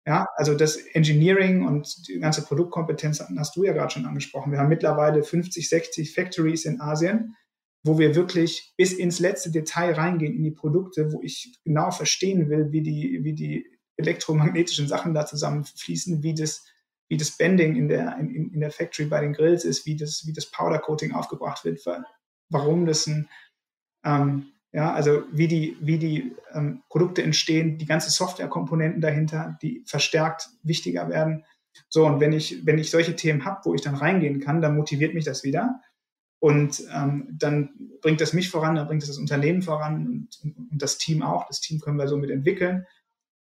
Ja, 0.07 0.29
also 0.37 0.55
das 0.55 0.77
Engineering 0.77 1.67
und 1.67 2.09
die 2.09 2.19
ganze 2.19 2.43
Produktkompetenz 2.43 3.25
hast 3.39 3.57
du 3.57 3.65
ja 3.65 3.73
gerade 3.73 3.91
schon 3.91 4.05
angesprochen. 4.05 4.53
Wir 4.53 4.59
haben 4.59 4.69
mittlerweile 4.69 5.23
50, 5.23 5.67
60 5.67 6.13
Factories 6.13 6.67
in 6.67 6.81
Asien, 6.81 7.37
wo 7.85 7.99
wir 7.99 8.15
wirklich 8.15 8.75
bis 8.77 8.93
ins 8.93 9.19
letzte 9.19 9.51
Detail 9.51 9.93
reingehen 9.93 10.35
in 10.35 10.43
die 10.43 10.51
Produkte, 10.51 11.13
wo 11.13 11.23
ich 11.23 11.59
genau 11.65 11.91
verstehen 11.91 12.51
will, 12.51 12.71
wie 12.71 12.83
die, 12.83 13.21
wie 13.23 13.33
die 13.33 13.67
elektromagnetischen 13.97 14.89
Sachen 14.89 15.15
da 15.15 15.25
zusammenfließen, 15.25 16.23
wie 16.23 16.35
das, 16.35 16.67
wie 17.09 17.17
das 17.17 17.37
Bending 17.39 17.77
in 17.77 17.89
der, 17.89 18.19
in, 18.19 18.53
in 18.53 18.61
der 18.61 18.71
Factory 18.71 19.09
bei 19.09 19.21
den 19.21 19.33
Grills 19.33 19.65
ist, 19.65 19.87
wie 19.87 19.97
das, 19.97 20.27
wie 20.27 20.33
das 20.35 20.51
Powder 20.51 20.81
Coating 20.81 21.13
aufgebracht 21.13 21.65
wird, 21.65 21.81
warum 22.51 22.85
das 22.85 23.07
ein, 23.07 23.29
ähm, 24.05 24.54
ja, 24.75 24.93
also 24.93 25.23
wie 25.31 25.47
die, 25.47 25.77
wie 25.81 25.99
die 25.99 26.35
ähm, 26.53 26.83
Produkte 26.89 27.23
entstehen, 27.23 27.79
die 27.79 27.87
ganze 27.87 28.11
Softwarekomponenten 28.11 29.01
dahinter, 29.01 29.57
die 29.63 29.85
verstärkt 29.87 30.49
wichtiger 30.65 31.09
werden. 31.09 31.45
So, 31.89 32.05
und 32.05 32.19
wenn 32.19 32.33
ich, 32.33 32.67
wenn 32.67 32.79
ich 32.79 32.91
solche 32.91 33.15
Themen 33.15 33.45
habe, 33.45 33.61
wo 33.65 33.75
ich 33.75 33.83
dann 33.83 33.95
reingehen 33.95 34.41
kann, 34.41 34.61
dann 34.61 34.77
motiviert 34.77 35.15
mich 35.15 35.25
das 35.25 35.45
wieder. 35.45 35.81
Und 36.41 36.83
ähm, 36.93 37.29
dann 37.31 37.71
bringt 38.03 38.21
das 38.21 38.33
mich 38.33 38.51
voran, 38.51 38.75
dann 38.75 38.89
bringt 38.89 39.03
es 39.03 39.09
das 39.09 39.19
Unternehmen 39.19 39.63
voran 39.63 40.29
und, 40.43 40.57
und, 40.73 40.83
das 40.83 40.99
Team 40.99 41.23
auch. 41.23 41.47
Das 41.47 41.61
Team 41.61 41.81
können 41.81 41.97
wir 41.97 42.09
somit 42.09 42.31
entwickeln. 42.31 42.85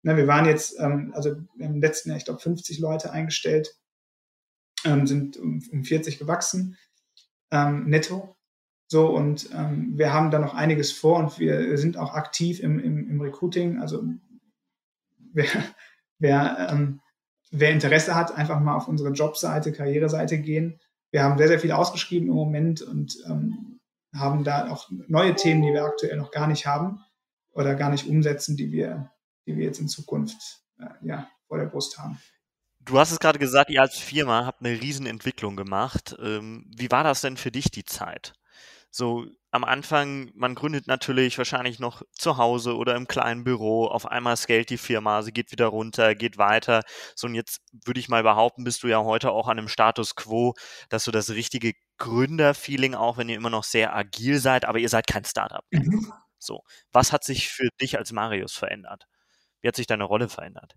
Na, 0.04 0.16
wir 0.16 0.28
waren 0.28 0.46
jetzt, 0.46 0.78
ähm, 0.78 1.12
also 1.16 1.34
im 1.58 1.80
letzten 1.80 2.10
Jahr, 2.10 2.18
ich 2.18 2.24
glaube, 2.24 2.40
50 2.40 2.78
Leute 2.78 3.10
eingestellt, 3.10 3.76
ähm, 4.84 5.08
sind 5.08 5.36
um, 5.36 5.60
um 5.72 5.82
40 5.82 6.16
gewachsen, 6.16 6.78
ähm, 7.50 7.86
netto. 7.86 8.36
So, 8.86 9.08
und 9.08 9.50
ähm, 9.54 9.92
wir 9.96 10.12
haben 10.12 10.30
da 10.30 10.38
noch 10.38 10.54
einiges 10.54 10.92
vor 10.92 11.18
und 11.18 11.38
wir 11.38 11.78
sind 11.78 11.96
auch 11.96 12.14
aktiv 12.14 12.60
im, 12.60 12.78
im, 12.78 13.08
im 13.08 13.20
Recruiting. 13.20 13.80
Also 13.80 14.04
wer, 15.32 15.46
wer, 16.18 16.68
ähm, 16.70 17.00
wer 17.50 17.70
Interesse 17.70 18.14
hat, 18.14 18.36
einfach 18.36 18.60
mal 18.60 18.76
auf 18.76 18.88
unsere 18.88 19.10
Jobseite, 19.10 19.72
Karriereseite 19.72 20.38
gehen. 20.38 20.80
Wir 21.10 21.22
haben 21.22 21.38
sehr, 21.38 21.48
sehr 21.48 21.60
viel 21.60 21.72
ausgeschrieben 21.72 22.28
im 22.28 22.34
Moment 22.34 22.82
und 22.82 23.16
ähm, 23.26 23.80
haben 24.14 24.44
da 24.44 24.70
auch 24.70 24.90
neue 25.08 25.34
Themen, 25.34 25.62
die 25.62 25.72
wir 25.72 25.84
aktuell 25.84 26.16
noch 26.16 26.30
gar 26.30 26.46
nicht 26.46 26.66
haben 26.66 27.00
oder 27.52 27.74
gar 27.74 27.90
nicht 27.90 28.06
umsetzen, 28.06 28.56
die 28.56 28.70
wir, 28.70 29.10
die 29.46 29.56
wir 29.56 29.64
jetzt 29.64 29.80
in 29.80 29.88
Zukunft 29.88 30.62
äh, 30.78 31.06
ja, 31.06 31.28
vor 31.48 31.58
der 31.58 31.66
Brust 31.66 31.98
haben. 31.98 32.18
Du 32.80 32.98
hast 32.98 33.12
es 33.12 33.18
gerade 33.18 33.38
gesagt, 33.38 33.70
ihr 33.70 33.80
als 33.80 33.98
Firma 33.98 34.44
habt 34.44 34.60
eine 34.60 34.80
Riesenentwicklung 34.80 35.56
gemacht. 35.56 36.16
Ähm, 36.20 36.70
wie 36.76 36.90
war 36.90 37.02
das 37.02 37.22
denn 37.22 37.36
für 37.36 37.50
dich 37.50 37.70
die 37.70 37.84
Zeit? 37.84 38.34
So 38.94 39.26
am 39.50 39.64
Anfang, 39.64 40.30
man 40.34 40.54
gründet 40.54 40.86
natürlich 40.86 41.36
wahrscheinlich 41.36 41.80
noch 41.80 42.02
zu 42.12 42.36
Hause 42.36 42.76
oder 42.76 42.94
im 42.94 43.08
kleinen 43.08 43.42
Büro, 43.42 43.86
auf 43.86 44.06
einmal 44.06 44.36
scaled 44.36 44.70
die 44.70 44.78
Firma, 44.78 45.22
sie 45.22 45.32
geht 45.32 45.50
wieder 45.50 45.66
runter, 45.66 46.14
geht 46.14 46.38
weiter. 46.38 46.82
So 47.16 47.26
und 47.26 47.34
jetzt 47.34 47.60
würde 47.84 47.98
ich 47.98 48.08
mal 48.08 48.22
behaupten, 48.22 48.62
bist 48.62 48.84
du 48.84 48.86
ja 48.86 49.02
heute 49.02 49.32
auch 49.32 49.48
an 49.48 49.58
einem 49.58 49.68
Status 49.68 50.14
quo, 50.14 50.54
dass 50.90 51.04
du 51.04 51.10
das 51.10 51.30
richtige 51.30 51.72
Gründerfeeling, 51.98 52.94
auch 52.94 53.16
wenn 53.16 53.28
ihr 53.28 53.36
immer 53.36 53.50
noch 53.50 53.64
sehr 53.64 53.96
agil 53.96 54.38
seid, 54.38 54.64
aber 54.64 54.78
ihr 54.78 54.88
seid 54.88 55.08
kein 55.08 55.24
Startup. 55.24 55.64
Mhm. 55.72 56.12
So, 56.38 56.62
was 56.92 57.12
hat 57.12 57.24
sich 57.24 57.48
für 57.48 57.68
dich 57.80 57.98
als 57.98 58.12
Marius 58.12 58.52
verändert? 58.52 59.06
Wie 59.60 59.68
hat 59.68 59.76
sich 59.76 59.88
deine 59.88 60.04
Rolle 60.04 60.28
verändert? 60.28 60.76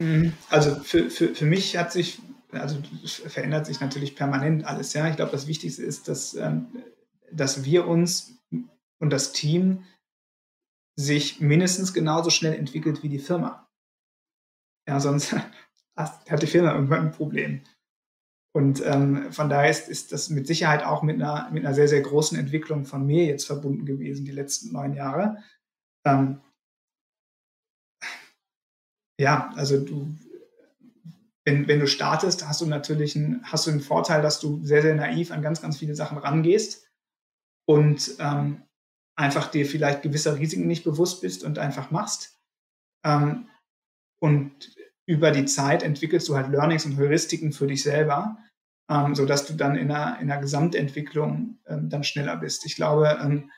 Mhm. 0.00 0.32
Also 0.48 0.74
für, 0.80 1.08
für, 1.08 1.36
für 1.36 1.46
mich 1.46 1.76
hat 1.76 1.92
sich 1.92 2.18
also 2.52 2.80
verändert 3.04 3.66
sich 3.66 3.80
natürlich 3.80 4.16
permanent 4.16 4.64
alles. 4.64 4.92
Ja, 4.92 5.08
ich 5.08 5.16
glaube, 5.16 5.32
das 5.32 5.46
Wichtigste 5.46 5.82
ist, 5.82 6.08
dass, 6.08 6.34
ähm, 6.34 6.68
dass 7.32 7.64
wir 7.64 7.86
uns 7.86 8.34
und 8.98 9.10
das 9.10 9.32
Team 9.32 9.84
sich 10.96 11.40
mindestens 11.40 11.94
genauso 11.94 12.30
schnell 12.30 12.54
entwickelt 12.54 13.02
wie 13.02 13.08
die 13.08 13.18
Firma. 13.18 13.68
Ja, 14.88 15.00
sonst 15.00 15.32
hat 15.96 16.42
die 16.42 16.46
Firma 16.46 16.74
irgendwann 16.74 17.06
ein 17.06 17.12
Problem. 17.12 17.62
Und 18.52 18.82
ähm, 18.84 19.32
von 19.32 19.48
daher 19.48 19.70
ist, 19.70 19.88
ist 19.88 20.12
das 20.12 20.28
mit 20.28 20.46
Sicherheit 20.46 20.82
auch 20.82 21.02
mit 21.02 21.16
einer, 21.16 21.50
mit 21.52 21.64
einer 21.64 21.74
sehr, 21.74 21.86
sehr 21.86 22.00
großen 22.00 22.36
Entwicklung 22.36 22.84
von 22.84 23.06
mir 23.06 23.24
jetzt 23.24 23.46
verbunden 23.46 23.86
gewesen, 23.86 24.24
die 24.24 24.32
letzten 24.32 24.72
neun 24.72 24.92
Jahre. 24.92 25.42
Ähm, 26.04 26.40
ja, 29.20 29.52
also 29.54 29.84
du, 29.84 30.16
wenn, 31.50 31.66
wenn 31.66 31.80
du 31.80 31.88
startest, 31.88 32.46
hast 32.46 32.60
du 32.60 32.66
natürlich 32.66 33.16
einen, 33.16 33.42
hast 33.44 33.66
du 33.66 33.70
einen 33.70 33.80
Vorteil, 33.80 34.22
dass 34.22 34.38
du 34.38 34.64
sehr, 34.64 34.82
sehr 34.82 34.94
naiv 34.94 35.32
an 35.32 35.42
ganz, 35.42 35.60
ganz 35.60 35.78
viele 35.78 35.96
Sachen 35.96 36.18
rangehst 36.18 36.88
und 37.66 38.16
ähm, 38.20 38.62
einfach 39.16 39.50
dir 39.50 39.66
vielleicht 39.66 40.02
gewisser 40.02 40.38
Risiken 40.38 40.68
nicht 40.68 40.84
bewusst 40.84 41.20
bist 41.20 41.42
und 41.42 41.58
einfach 41.58 41.90
machst. 41.90 42.40
Ähm, 43.04 43.48
und 44.20 44.76
über 45.06 45.32
die 45.32 45.44
Zeit 45.44 45.82
entwickelst 45.82 46.28
du 46.28 46.36
halt 46.36 46.50
Learnings 46.50 46.86
und 46.86 46.96
Heuristiken 46.96 47.52
für 47.52 47.66
dich 47.66 47.82
selber, 47.82 48.38
ähm, 48.88 49.16
sodass 49.16 49.46
du 49.46 49.54
dann 49.54 49.76
in 49.76 49.90
einer, 49.90 50.20
in 50.20 50.28
der 50.28 50.38
Gesamtentwicklung 50.38 51.58
ähm, 51.66 51.90
dann 51.90 52.04
schneller 52.04 52.36
bist. 52.36 52.64
Ich 52.64 52.76
glaube, 52.76 53.18
ähm, 53.20 53.50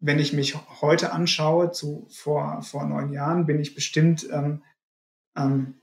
wenn 0.00 0.18
ich 0.18 0.32
mich 0.32 0.56
heute 0.80 1.12
anschaue, 1.12 1.70
zu 1.70 2.06
vor, 2.10 2.62
vor 2.62 2.86
neun 2.86 3.12
Jahren, 3.12 3.44
bin 3.44 3.60
ich 3.60 3.74
bestimmt 3.74 4.26
ähm, 4.32 4.62
ähm, 5.36 5.81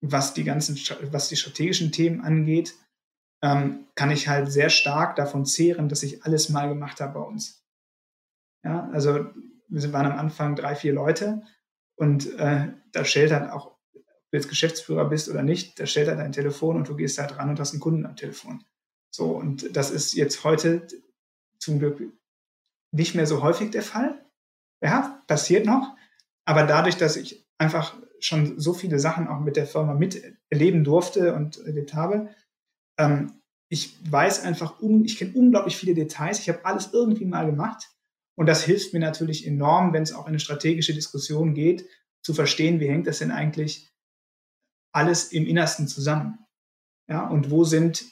was 0.00 0.34
die 0.34 0.44
ganzen, 0.44 0.78
was 1.10 1.28
die 1.28 1.36
strategischen 1.36 1.92
Themen 1.92 2.20
angeht, 2.20 2.74
ähm, 3.42 3.86
kann 3.94 4.10
ich 4.10 4.28
halt 4.28 4.50
sehr 4.50 4.70
stark 4.70 5.16
davon 5.16 5.44
zehren, 5.46 5.88
dass 5.88 6.02
ich 6.02 6.24
alles 6.24 6.48
mal 6.48 6.68
gemacht 6.68 7.00
habe 7.00 7.18
bei 7.18 7.26
uns. 7.26 7.64
Ja, 8.64 8.88
also 8.90 9.26
wir 9.68 9.92
waren 9.92 10.06
am 10.06 10.18
Anfang 10.18 10.56
drei, 10.56 10.74
vier 10.74 10.92
Leute 10.92 11.42
und 11.96 12.38
äh, 12.38 12.72
da 12.92 13.04
stellt 13.04 13.30
dann 13.30 13.50
auch, 13.50 13.66
ob 13.66 14.00
du 14.30 14.36
jetzt 14.36 14.48
Geschäftsführer 14.48 15.08
bist 15.08 15.28
oder 15.28 15.42
nicht, 15.42 15.78
da 15.78 15.86
stellt 15.86 16.08
er 16.08 16.16
dein 16.16 16.32
Telefon 16.32 16.76
und 16.76 16.88
du 16.88 16.96
gehst 16.96 17.18
halt 17.18 17.36
ran 17.38 17.50
und 17.50 17.60
hast 17.60 17.72
einen 17.72 17.80
Kunden 17.80 18.06
am 18.06 18.16
Telefon. 18.16 18.64
So, 19.10 19.30
und 19.30 19.76
das 19.76 19.90
ist 19.90 20.14
jetzt 20.14 20.44
heute 20.44 20.86
zum 21.58 21.78
Glück 21.78 22.02
nicht 22.92 23.14
mehr 23.14 23.26
so 23.26 23.42
häufig 23.42 23.70
der 23.70 23.82
Fall. 23.82 24.24
Ja, 24.82 25.22
passiert 25.26 25.66
noch. 25.66 25.96
Aber 26.44 26.64
dadurch, 26.64 26.96
dass 26.96 27.16
ich 27.16 27.46
einfach 27.58 27.96
schon 28.20 28.58
so 28.58 28.72
viele 28.72 28.98
Sachen 28.98 29.28
auch 29.28 29.40
mit 29.40 29.56
der 29.56 29.66
Firma 29.66 29.94
miterleben 29.94 30.84
durfte 30.84 31.34
und 31.34 31.58
erlebt 31.58 31.94
habe. 31.94 32.28
Ähm, 32.98 33.40
ich 33.68 33.96
weiß 34.10 34.42
einfach, 34.42 34.80
um, 34.80 35.04
ich 35.04 35.18
kenne 35.18 35.32
unglaublich 35.34 35.76
viele 35.76 35.94
Details. 35.94 36.40
Ich 36.40 36.48
habe 36.48 36.64
alles 36.64 36.92
irgendwie 36.92 37.24
mal 37.24 37.46
gemacht. 37.46 37.90
Und 38.36 38.46
das 38.46 38.64
hilft 38.64 38.92
mir 38.92 39.00
natürlich 39.00 39.46
enorm, 39.46 39.92
wenn 39.92 40.02
es 40.02 40.12
auch 40.12 40.24
in 40.24 40.30
eine 40.30 40.40
strategische 40.40 40.94
Diskussion 40.94 41.54
geht, 41.54 41.86
zu 42.22 42.34
verstehen, 42.34 42.80
wie 42.80 42.88
hängt 42.88 43.06
das 43.06 43.18
denn 43.18 43.30
eigentlich 43.30 43.90
alles 44.92 45.32
im 45.32 45.46
Innersten 45.46 45.88
zusammen. 45.88 46.38
Ja, 47.08 47.26
und 47.28 47.50
wo 47.50 47.64
sind 47.64 48.04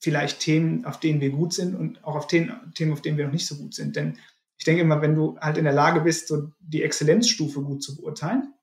vielleicht 0.00 0.40
Themen, 0.40 0.84
auf 0.84 1.00
denen 1.00 1.20
wir 1.20 1.30
gut 1.30 1.52
sind 1.52 1.74
und 1.74 2.02
auch 2.04 2.16
auf 2.16 2.26
Themen, 2.26 2.72
Themen, 2.74 2.92
auf 2.92 3.02
denen 3.02 3.18
wir 3.18 3.26
noch 3.26 3.32
nicht 3.32 3.46
so 3.46 3.56
gut 3.56 3.74
sind. 3.74 3.96
Denn 3.96 4.18
ich 4.56 4.64
denke 4.64 4.82
immer, 4.82 5.02
wenn 5.02 5.14
du 5.14 5.38
halt 5.38 5.58
in 5.58 5.64
der 5.64 5.72
Lage 5.72 6.00
bist, 6.00 6.28
so 6.28 6.50
die 6.60 6.82
Exzellenzstufe 6.82 7.62
gut 7.62 7.82
zu 7.82 7.96
beurteilen, 7.96 8.54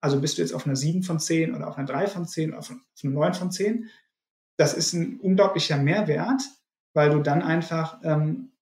also 0.00 0.20
bist 0.20 0.38
du 0.38 0.42
jetzt 0.42 0.52
auf 0.52 0.66
einer 0.66 0.76
7 0.76 1.02
von 1.02 1.18
10 1.18 1.54
oder 1.54 1.68
auf 1.68 1.76
einer 1.76 1.86
3 1.86 2.06
von 2.06 2.26
10 2.26 2.50
oder 2.50 2.60
auf 2.60 2.70
einer 2.70 2.80
9 3.02 3.34
von 3.34 3.50
10. 3.50 3.88
Das 4.56 4.74
ist 4.74 4.92
ein 4.92 5.20
unglaublicher 5.20 5.76
Mehrwert, 5.76 6.42
weil 6.94 7.10
du 7.10 7.20
dann 7.20 7.42
einfach 7.42 8.00
ähm, 8.02 8.52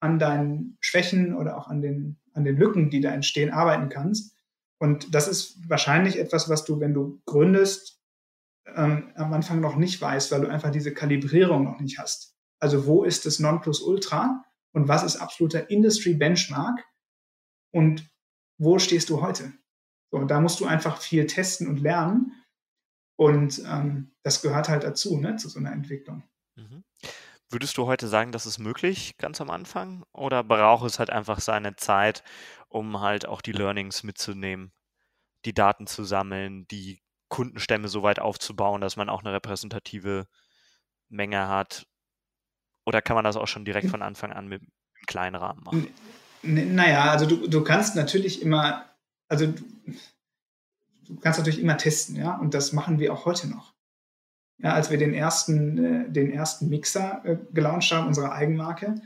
an 0.00 0.18
deinen 0.18 0.76
Schwächen 0.80 1.34
oder 1.34 1.56
auch 1.56 1.68
an 1.68 1.82
den, 1.82 2.18
an 2.32 2.44
den 2.44 2.56
Lücken, 2.56 2.90
die 2.90 3.00
da 3.00 3.10
entstehen, 3.10 3.50
arbeiten 3.50 3.88
kannst. 3.88 4.36
Und 4.78 5.14
das 5.14 5.28
ist 5.28 5.68
wahrscheinlich 5.68 6.18
etwas, 6.18 6.48
was 6.48 6.64
du, 6.64 6.80
wenn 6.80 6.94
du 6.94 7.20
gründest, 7.26 8.00
ähm, 8.66 9.10
am 9.14 9.32
Anfang 9.32 9.60
noch 9.60 9.76
nicht 9.76 10.00
weißt, 10.00 10.32
weil 10.32 10.42
du 10.42 10.48
einfach 10.48 10.70
diese 10.70 10.94
Kalibrierung 10.94 11.64
noch 11.64 11.80
nicht 11.80 11.98
hast. 11.98 12.36
Also 12.60 12.86
wo 12.86 13.04
ist 13.04 13.26
das 13.26 13.38
Nonplusultra 13.38 14.44
und 14.72 14.88
was 14.88 15.02
ist 15.02 15.16
absoluter 15.16 15.70
Industry 15.70 16.14
Benchmark 16.14 16.84
und 17.72 18.08
wo 18.58 18.78
stehst 18.78 19.10
du 19.10 19.22
heute? 19.22 19.52
So, 20.10 20.18
und 20.18 20.28
da 20.28 20.40
musst 20.40 20.60
du 20.60 20.66
einfach 20.66 21.00
viel 21.00 21.26
testen 21.26 21.68
und 21.68 21.78
lernen. 21.80 22.32
Und 23.16 23.62
ähm, 23.66 24.12
das 24.22 24.42
gehört 24.42 24.68
halt 24.68 24.82
dazu, 24.82 25.18
ne, 25.18 25.36
zu 25.36 25.48
so 25.48 25.58
einer 25.58 25.72
Entwicklung. 25.72 26.22
Mhm. 26.56 26.84
Würdest 27.50 27.76
du 27.76 27.86
heute 27.86 28.06
sagen, 28.06 28.32
das 28.32 28.46
ist 28.46 28.58
möglich, 28.58 29.16
ganz 29.18 29.40
am 29.40 29.50
Anfang? 29.50 30.04
Oder 30.12 30.44
braucht 30.44 30.86
es 30.86 30.98
halt 30.98 31.10
einfach 31.10 31.40
seine 31.40 31.76
Zeit, 31.76 32.22
um 32.68 33.00
halt 33.00 33.26
auch 33.26 33.42
die 33.42 33.52
Learnings 33.52 34.04
mitzunehmen, 34.04 34.72
die 35.44 35.52
Daten 35.52 35.86
zu 35.86 36.04
sammeln, 36.04 36.66
die 36.68 37.02
Kundenstämme 37.28 37.88
so 37.88 38.02
weit 38.02 38.20
aufzubauen, 38.20 38.80
dass 38.80 38.96
man 38.96 39.08
auch 39.08 39.20
eine 39.20 39.32
repräsentative 39.32 40.26
Menge 41.08 41.48
hat? 41.48 41.86
Oder 42.86 43.02
kann 43.02 43.16
man 43.16 43.24
das 43.24 43.36
auch 43.36 43.48
schon 43.48 43.64
direkt 43.64 43.88
von 43.88 44.02
Anfang 44.02 44.32
an 44.32 44.48
mit, 44.48 44.62
im 44.62 45.06
kleinen 45.06 45.36
Rahmen 45.36 45.62
machen? 45.64 45.88
Naja, 46.42 47.10
also 47.10 47.26
du, 47.26 47.48
du 47.48 47.62
kannst 47.62 47.96
natürlich 47.96 48.42
immer, 48.42 48.89
also 49.30 49.46
du, 49.46 49.62
du 51.06 51.16
kannst 51.20 51.38
natürlich 51.38 51.60
immer 51.60 51.78
testen, 51.78 52.16
ja, 52.16 52.36
und 52.36 52.52
das 52.52 52.72
machen 52.72 52.98
wir 52.98 53.12
auch 53.12 53.24
heute 53.24 53.48
noch. 53.48 53.72
Ja, 54.58 54.74
als 54.74 54.90
wir 54.90 54.98
den 54.98 55.14
ersten, 55.14 55.78
äh, 55.78 56.10
den 56.10 56.30
ersten 56.30 56.68
Mixer 56.68 57.24
äh, 57.24 57.38
gelauncht 57.52 57.90
haben, 57.92 58.08
unsere 58.08 58.32
Eigenmarke, 58.32 59.00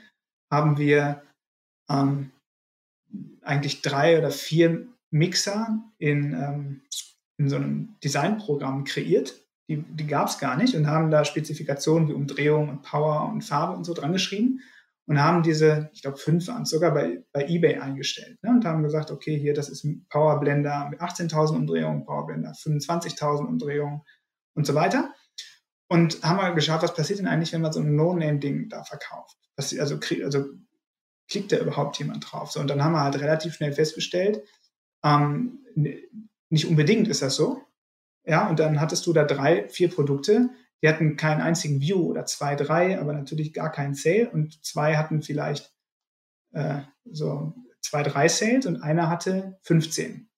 haben 0.50 0.78
wir 0.78 1.22
ähm, 1.88 2.30
eigentlich 3.42 3.82
drei 3.82 4.18
oder 4.18 4.30
vier 4.30 4.88
Mixer 5.10 5.78
in, 5.98 6.32
ähm, 6.32 6.80
in 7.36 7.48
so 7.48 7.56
einem 7.56 7.94
Designprogramm 8.02 8.84
kreiert. 8.84 9.34
Die, 9.68 9.76
die 9.76 10.06
gab 10.06 10.28
es 10.28 10.38
gar 10.38 10.56
nicht 10.56 10.74
und 10.74 10.88
haben 10.88 11.10
da 11.10 11.24
Spezifikationen 11.24 12.08
wie 12.08 12.14
Umdrehung 12.14 12.68
und 12.68 12.82
Power 12.82 13.28
und 13.28 13.42
Farbe 13.42 13.76
und 13.76 13.84
so 13.84 13.94
dran 13.94 14.12
geschrieben 14.12 14.60
und 15.06 15.20
haben 15.20 15.42
diese, 15.42 15.90
ich 15.92 16.02
glaube, 16.02 16.16
fünf 16.16 16.48
waren 16.48 16.64
sogar 16.64 16.92
bei, 16.94 17.22
bei 17.32 17.46
eBay 17.46 17.76
eingestellt 17.76 18.42
ne? 18.42 18.50
und 18.50 18.64
haben 18.64 18.82
gesagt, 18.82 19.10
okay, 19.10 19.38
hier, 19.38 19.52
das 19.52 19.68
ist 19.68 19.84
ein 19.84 20.06
Powerblender 20.08 20.88
mit 20.90 21.00
18.000 21.00 21.54
Umdrehungen, 21.54 22.04
Powerblender 22.04 22.52
25.000 22.52 23.46
Umdrehungen 23.46 24.02
und 24.54 24.66
so 24.66 24.74
weiter. 24.74 25.12
Und 25.88 26.22
haben 26.22 26.38
mal 26.38 26.54
geschaut, 26.54 26.82
was 26.82 26.94
passiert 26.94 27.18
denn 27.18 27.26
eigentlich, 27.26 27.52
wenn 27.52 27.60
man 27.60 27.72
so 27.72 27.80
ein 27.80 27.94
No-Name-Ding 27.94 28.70
da 28.70 28.82
verkauft? 28.82 29.36
Was, 29.56 29.78
also, 29.78 29.98
also 30.24 30.46
klickt 31.28 31.52
da 31.52 31.58
überhaupt 31.58 31.98
jemand 31.98 32.32
drauf? 32.32 32.50
So, 32.50 32.60
und 32.60 32.68
dann 32.68 32.82
haben 32.82 32.92
wir 32.92 33.02
halt 33.02 33.20
relativ 33.20 33.54
schnell 33.54 33.72
festgestellt, 33.72 34.42
ähm, 35.04 35.58
nicht 36.48 36.66
unbedingt 36.66 37.08
ist 37.08 37.20
das 37.20 37.36
so. 37.36 37.60
Ja, 38.24 38.48
und 38.48 38.58
dann 38.58 38.80
hattest 38.80 39.06
du 39.06 39.12
da 39.12 39.24
drei, 39.24 39.68
vier 39.68 39.90
Produkte, 39.90 40.48
die 40.84 40.88
hatten 40.90 41.16
keinen 41.16 41.40
einzigen 41.40 41.80
View 41.80 42.10
oder 42.10 42.26
zwei, 42.26 42.56
drei, 42.56 43.00
aber 43.00 43.14
natürlich 43.14 43.54
gar 43.54 43.72
keinen 43.72 43.94
Sale 43.94 44.28
und 44.28 44.62
zwei 44.62 44.98
hatten 44.98 45.22
vielleicht 45.22 45.72
äh, 46.52 46.82
so 47.10 47.54
zwei, 47.80 48.02
drei 48.02 48.28
Sales 48.28 48.66
und 48.66 48.82
einer 48.82 49.08
hatte 49.08 49.58
15. 49.62 50.28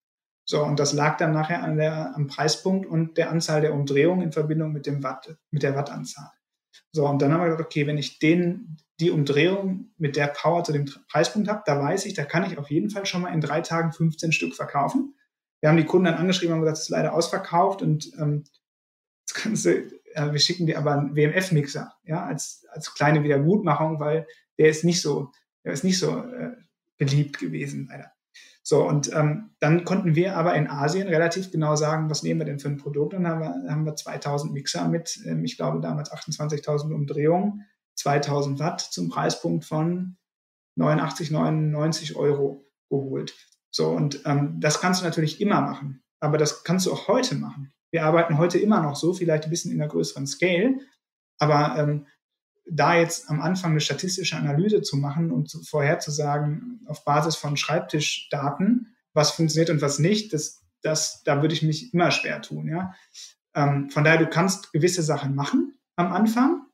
So, 0.44 0.62
und 0.62 0.78
das 0.78 0.92
lag 0.92 1.16
dann 1.16 1.32
nachher 1.32 1.64
an 1.64 1.76
der, 1.76 2.14
am 2.14 2.28
Preispunkt 2.28 2.86
und 2.86 3.18
der 3.18 3.30
Anzahl 3.30 3.60
der 3.60 3.74
Umdrehungen 3.74 4.22
in 4.22 4.30
Verbindung 4.30 4.70
mit 4.70 4.86
dem 4.86 5.02
Watt, 5.02 5.36
mit 5.50 5.64
der 5.64 5.74
Wattanzahl. 5.74 6.30
So, 6.92 7.08
und 7.08 7.20
dann 7.20 7.32
haben 7.32 7.40
wir 7.40 7.46
gesagt, 7.46 7.64
okay, 7.64 7.88
wenn 7.88 7.98
ich 7.98 8.20
den, 8.20 8.76
die 9.00 9.10
Umdrehung 9.10 9.90
mit 9.98 10.14
der 10.14 10.28
Power 10.28 10.62
zu 10.62 10.70
dem 10.70 10.84
Preispunkt 11.10 11.48
habe, 11.48 11.64
da 11.66 11.76
weiß 11.76 12.06
ich, 12.06 12.14
da 12.14 12.24
kann 12.24 12.44
ich 12.44 12.56
auf 12.56 12.70
jeden 12.70 12.90
Fall 12.90 13.04
schon 13.04 13.22
mal 13.22 13.34
in 13.34 13.40
drei 13.40 13.62
Tagen 13.62 13.92
15 13.92 14.30
Stück 14.30 14.54
verkaufen. 14.54 15.16
Wir 15.60 15.70
haben 15.70 15.76
die 15.76 15.86
Kunden 15.86 16.04
dann 16.04 16.14
angeschrieben 16.14 16.54
und 16.54 16.60
gesagt, 16.60 16.76
es 16.78 16.84
ist 16.84 16.90
leider 16.90 17.14
ausverkauft 17.14 17.82
und 17.82 18.12
ähm, 18.20 18.44
das 19.44 19.64
du, 19.64 19.82
äh, 20.16 20.32
wir 20.32 20.38
schicken 20.38 20.66
dir 20.66 20.78
aber 20.78 20.92
einen 20.92 21.14
WMF-Mixer, 21.14 21.92
ja, 22.04 22.24
als, 22.24 22.66
als 22.70 22.94
kleine 22.94 23.22
Wiedergutmachung, 23.22 24.00
weil 24.00 24.26
der 24.58 24.68
ist 24.68 24.84
nicht 24.84 25.02
so, 25.02 25.30
der 25.64 25.72
ist 25.72 25.84
nicht 25.84 25.98
so 25.98 26.18
äh, 26.18 26.52
beliebt 26.96 27.38
gewesen, 27.38 27.88
leider. 27.90 28.10
So, 28.62 28.82
und 28.82 29.12
ähm, 29.14 29.50
dann 29.60 29.84
konnten 29.84 30.16
wir 30.16 30.36
aber 30.36 30.54
in 30.54 30.68
Asien 30.68 31.06
relativ 31.06 31.52
genau 31.52 31.76
sagen, 31.76 32.10
was 32.10 32.24
nehmen 32.24 32.40
wir 32.40 32.46
denn 32.46 32.58
für 32.58 32.68
ein 32.68 32.78
Produkt. 32.78 33.12
Dann 33.12 33.26
haben 33.26 33.40
wir, 33.40 33.70
haben 33.70 33.84
wir 33.84 33.94
2000 33.94 34.52
Mixer 34.52 34.88
mit, 34.88 35.20
ähm, 35.24 35.44
ich 35.44 35.56
glaube 35.56 35.80
damals 35.80 36.10
28.000 36.10 36.92
Umdrehungen, 36.92 37.64
2000 37.94 38.58
Watt 38.58 38.80
zum 38.80 39.08
Preispunkt 39.08 39.64
von 39.64 40.16
89, 40.74 41.30
99 41.30 42.16
Euro 42.16 42.64
geholt. 42.90 43.34
So, 43.70 43.90
und 43.90 44.22
ähm, 44.24 44.58
das 44.58 44.80
kannst 44.80 45.00
du 45.00 45.04
natürlich 45.04 45.40
immer 45.40 45.60
machen, 45.60 46.02
aber 46.18 46.36
das 46.36 46.64
kannst 46.64 46.86
du 46.86 46.92
auch 46.92 47.06
heute 47.06 47.36
machen. 47.36 47.72
Wir 47.90 48.04
arbeiten 48.04 48.38
heute 48.38 48.58
immer 48.58 48.80
noch 48.82 48.96
so, 48.96 49.12
vielleicht 49.12 49.44
ein 49.44 49.50
bisschen 49.50 49.72
in 49.72 49.80
einer 49.80 49.90
größeren 49.90 50.26
Scale, 50.26 50.80
aber 51.38 51.76
ähm, 51.78 52.06
da 52.68 52.96
jetzt 52.96 53.30
am 53.30 53.40
Anfang 53.40 53.72
eine 53.72 53.80
statistische 53.80 54.36
Analyse 54.36 54.82
zu 54.82 54.96
machen 54.96 55.30
und 55.30 55.48
zu, 55.48 55.62
vorherzusagen 55.62 56.80
auf 56.86 57.04
Basis 57.04 57.36
von 57.36 57.56
Schreibtischdaten, 57.56 58.96
was 59.12 59.30
funktioniert 59.30 59.70
und 59.70 59.80
was 59.80 59.98
nicht, 59.98 60.32
das, 60.32 60.62
das, 60.82 61.22
da 61.22 61.40
würde 61.42 61.54
ich 61.54 61.62
mich 61.62 61.94
immer 61.94 62.10
schwer 62.10 62.42
tun. 62.42 62.68
Ja? 62.68 62.94
Ähm, 63.54 63.88
von 63.90 64.04
daher, 64.04 64.18
du 64.18 64.28
kannst 64.28 64.72
gewisse 64.72 65.02
Sachen 65.02 65.34
machen 65.34 65.78
am 65.94 66.12
Anfang, 66.12 66.66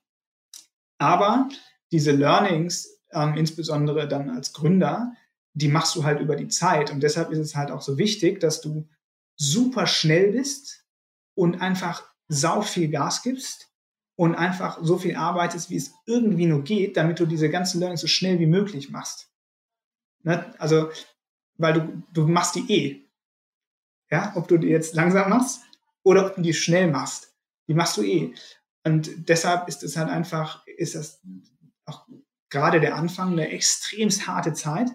aber 0.98 1.48
diese 1.92 2.12
Learnings, 2.12 3.00
ähm, 3.12 3.34
insbesondere 3.34 4.08
dann 4.08 4.30
als 4.30 4.52
Gründer, 4.52 5.12
die 5.52 5.68
machst 5.68 5.94
du 5.94 6.04
halt 6.04 6.20
über 6.20 6.36
die 6.36 6.48
Zeit. 6.48 6.90
Und 6.90 7.02
deshalb 7.02 7.30
ist 7.30 7.38
es 7.38 7.54
halt 7.54 7.70
auch 7.70 7.82
so 7.82 7.98
wichtig, 7.98 8.40
dass 8.40 8.62
du 8.62 8.88
super 9.36 9.86
schnell 9.86 10.32
bist 10.32 10.81
und 11.42 11.60
einfach 11.60 12.04
sau 12.28 12.62
viel 12.62 12.88
Gas 12.88 13.24
gibst 13.24 13.68
und 14.14 14.36
einfach 14.36 14.78
so 14.80 14.96
viel 14.96 15.16
arbeitest, 15.16 15.70
wie 15.70 15.76
es 15.76 15.90
irgendwie 16.06 16.46
nur 16.46 16.62
geht, 16.62 16.96
damit 16.96 17.18
du 17.18 17.26
diese 17.26 17.50
ganzen 17.50 17.80
Learnings 17.80 18.00
so 18.00 18.06
schnell 18.06 18.38
wie 18.38 18.46
möglich 18.46 18.90
machst. 18.90 19.28
Ne? 20.22 20.54
Also, 20.60 20.90
weil 21.58 21.72
du, 21.72 22.02
du 22.12 22.28
machst 22.28 22.54
die 22.54 22.72
eh. 22.72 23.10
Ja, 24.08 24.32
ob 24.36 24.46
du 24.46 24.56
die 24.56 24.68
jetzt 24.68 24.94
langsam 24.94 25.30
machst 25.30 25.62
oder 26.04 26.26
ob 26.26 26.36
du 26.36 26.42
die 26.42 26.54
schnell 26.54 26.88
machst. 26.88 27.34
Die 27.66 27.74
machst 27.74 27.96
du 27.96 28.04
eh. 28.04 28.32
Und 28.84 29.28
deshalb 29.28 29.66
ist 29.66 29.82
es 29.82 29.96
halt 29.96 30.10
einfach, 30.10 30.64
ist 30.76 30.94
das 30.94 31.20
auch 31.86 32.06
gerade 32.50 32.78
der 32.78 32.94
Anfang 32.94 33.32
eine 33.32 33.48
extremst 33.48 34.28
harte 34.28 34.52
Zeit, 34.52 34.90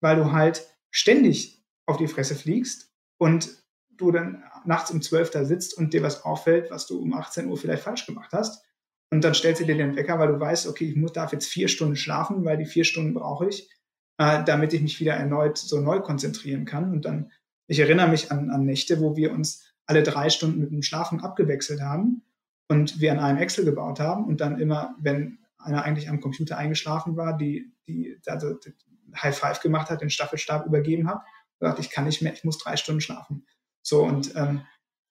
weil 0.00 0.16
du 0.16 0.32
halt 0.32 0.66
ständig 0.90 1.64
auf 1.86 1.98
die 1.98 2.08
Fresse 2.08 2.34
fliegst 2.34 2.92
und 3.16 3.62
du 3.90 4.10
dann 4.10 4.42
nachts 4.66 4.90
um 4.90 5.02
12 5.02 5.30
da 5.30 5.44
sitzt 5.44 5.76
und 5.76 5.92
dir 5.92 6.02
was 6.02 6.24
auffällt, 6.24 6.70
was 6.70 6.86
du 6.86 7.00
um 7.00 7.14
18 7.14 7.48
Uhr 7.48 7.56
vielleicht 7.56 7.82
falsch 7.82 8.06
gemacht 8.06 8.32
hast. 8.32 8.64
Und 9.10 9.22
dann 9.22 9.34
stellst 9.34 9.60
du 9.60 9.66
dir 9.66 9.76
den 9.76 9.96
Wecker, 9.96 10.18
weil 10.18 10.28
du 10.28 10.40
weißt, 10.40 10.66
okay, 10.66 10.88
ich 10.88 10.96
muss, 10.96 11.12
darf 11.12 11.32
jetzt 11.32 11.46
vier 11.46 11.68
Stunden 11.68 11.96
schlafen, 11.96 12.44
weil 12.44 12.56
die 12.56 12.64
vier 12.64 12.84
Stunden 12.84 13.14
brauche 13.14 13.48
ich, 13.48 13.70
äh, 14.18 14.42
damit 14.44 14.72
ich 14.72 14.82
mich 14.82 14.98
wieder 15.00 15.14
erneut 15.14 15.58
so 15.58 15.80
neu 15.80 16.00
konzentrieren 16.00 16.64
kann. 16.64 16.90
Und 16.90 17.04
dann, 17.04 17.30
ich 17.66 17.78
erinnere 17.78 18.08
mich 18.08 18.32
an, 18.32 18.50
an 18.50 18.64
Nächte, 18.64 19.00
wo 19.00 19.16
wir 19.16 19.32
uns 19.32 19.64
alle 19.86 20.02
drei 20.02 20.30
Stunden 20.30 20.60
mit 20.60 20.70
dem 20.70 20.82
Schlafen 20.82 21.20
abgewechselt 21.20 21.80
haben 21.80 22.22
und 22.68 23.00
wir 23.00 23.12
an 23.12 23.20
einem 23.20 23.38
Excel 23.38 23.64
gebaut 23.64 24.00
haben 24.00 24.24
und 24.24 24.40
dann 24.40 24.58
immer, 24.58 24.94
wenn 24.98 25.38
einer 25.58 25.82
eigentlich 25.84 26.08
am 26.08 26.20
Computer 26.20 26.56
eingeschlafen 26.58 27.16
war, 27.16 27.36
die, 27.36 27.72
die, 27.86 28.18
also 28.26 28.54
die 28.54 28.74
High 29.16 29.36
Five 29.36 29.60
gemacht 29.60 29.90
hat, 29.90 30.00
den 30.00 30.10
Staffelstab 30.10 30.66
übergeben 30.66 31.08
hat, 31.08 31.22
gesagt, 31.58 31.78
ich 31.78 31.90
kann 31.90 32.04
nicht 32.04 32.22
mehr, 32.22 32.32
ich 32.32 32.44
muss 32.44 32.58
drei 32.58 32.76
Stunden 32.76 33.00
schlafen. 33.00 33.46
So, 33.84 34.02
und 34.02 34.34
ähm, 34.34 34.62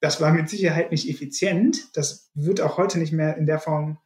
das 0.01 0.19
war 0.19 0.33
mit 0.33 0.49
Sicherheit 0.49 0.91
nicht 0.91 1.07
effizient. 1.07 1.95
Das 1.95 2.31
wird 2.33 2.59
auch 2.59 2.77
heute 2.77 2.99
nicht 2.99 3.13
mehr 3.13 3.37
in 3.37 3.45
der 3.45 3.59
Form 3.59 3.99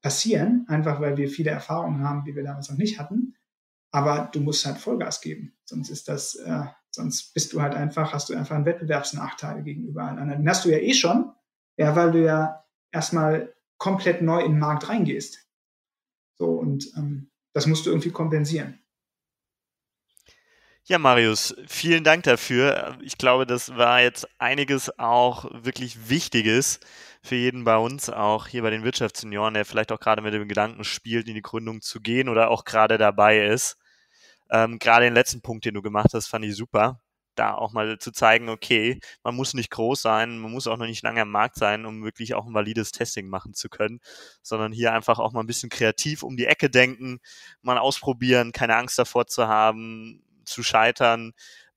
passieren, 0.00 0.66
einfach 0.68 1.00
weil 1.00 1.16
wir 1.16 1.28
viele 1.28 1.50
Erfahrungen 1.50 2.06
haben, 2.06 2.24
die 2.24 2.36
wir 2.36 2.44
damals 2.44 2.68
noch 2.70 2.76
nicht 2.76 2.98
hatten. 2.98 3.34
Aber 3.90 4.28
du 4.32 4.40
musst 4.40 4.66
halt 4.66 4.78
Vollgas 4.78 5.20
geben. 5.20 5.56
Sonst 5.64 5.88
ist 5.88 6.08
das, 6.08 6.34
äh, 6.34 6.64
sonst 6.90 7.32
bist 7.32 7.52
du 7.52 7.62
halt 7.62 7.74
einfach, 7.74 8.12
hast 8.12 8.28
du 8.28 8.34
einfach 8.34 8.54
einen 8.54 8.66
Wettbewerbsnachteil 8.66 9.62
gegenüber 9.62 10.04
allen 10.04 10.18
anderen. 10.18 10.42
Den 10.42 10.48
hast 10.48 10.64
du 10.64 10.70
ja 10.70 10.78
eh 10.78 10.94
schon, 10.94 11.32
ja, 11.76 11.96
weil 11.96 12.12
du 12.12 12.22
ja 12.22 12.64
erstmal 12.92 13.54
komplett 13.78 14.20
neu 14.20 14.40
in 14.40 14.52
den 14.52 14.60
Markt 14.60 14.88
reingehst. 14.88 15.48
So, 16.36 16.50
und 16.50 16.92
ähm, 16.96 17.30
das 17.54 17.66
musst 17.66 17.86
du 17.86 17.90
irgendwie 17.90 18.10
kompensieren. 18.10 18.83
Ja, 20.86 20.98
Marius, 20.98 21.54
vielen 21.66 22.04
Dank 22.04 22.24
dafür. 22.24 22.98
Ich 23.02 23.16
glaube, 23.16 23.46
das 23.46 23.74
war 23.76 24.02
jetzt 24.02 24.28
einiges 24.38 24.98
auch 24.98 25.46
wirklich 25.64 26.10
Wichtiges 26.10 26.78
für 27.22 27.36
jeden 27.36 27.64
bei 27.64 27.76
uns, 27.78 28.10
auch 28.10 28.46
hier 28.48 28.60
bei 28.62 28.68
den 28.68 28.84
Wirtschaftssenioren, 28.84 29.54
der 29.54 29.64
vielleicht 29.64 29.92
auch 29.92 30.00
gerade 30.00 30.20
mit 30.20 30.34
dem 30.34 30.46
Gedanken 30.46 30.84
spielt, 30.84 31.26
in 31.26 31.34
die 31.34 31.40
Gründung 31.42 31.80
zu 31.80 32.00
gehen 32.00 32.28
oder 32.28 32.50
auch 32.50 32.64
gerade 32.66 32.98
dabei 32.98 33.46
ist. 33.46 33.78
Ähm, 34.50 34.78
gerade 34.78 35.06
den 35.06 35.14
letzten 35.14 35.42
Punkt, 35.42 35.64
den 35.66 35.74
du 35.74 35.82
gemacht 35.82 36.10
hast, 36.14 36.28
fand 36.28 36.44
ich 36.44 36.56
super. 36.56 37.00
Da 37.36 37.54
auch 37.54 37.72
mal 37.72 37.98
zu 37.98 38.12
zeigen, 38.12 38.48
okay, 38.50 39.00
man 39.24 39.34
muss 39.36 39.54
nicht 39.54 39.70
groß 39.70 40.02
sein, 40.02 40.38
man 40.38 40.52
muss 40.52 40.66
auch 40.68 40.76
noch 40.78 40.86
nicht 40.86 41.02
lange 41.02 41.22
am 41.22 41.30
Markt 41.30 41.56
sein, 41.56 41.86
um 41.86 42.04
wirklich 42.04 42.34
auch 42.34 42.46
ein 42.46 42.54
valides 42.54 42.92
Testing 42.92 43.28
machen 43.28 43.54
zu 43.54 43.68
können, 43.70 44.00
sondern 44.42 44.72
hier 44.72 44.92
einfach 44.94 45.18
auch 45.18 45.32
mal 45.32 45.40
ein 45.40 45.46
bisschen 45.48 45.70
kreativ 45.70 46.22
um 46.22 46.36
die 46.36 46.46
Ecke 46.46 46.70
denken, 46.70 47.20
mal 47.62 47.78
ausprobieren, 47.78 48.52
keine 48.52 48.76
Angst 48.76 48.98
davor 48.98 49.26
zu 49.26 49.48
haben, 49.48 50.22
zu 50.44 50.62
scheitern. 50.62 51.32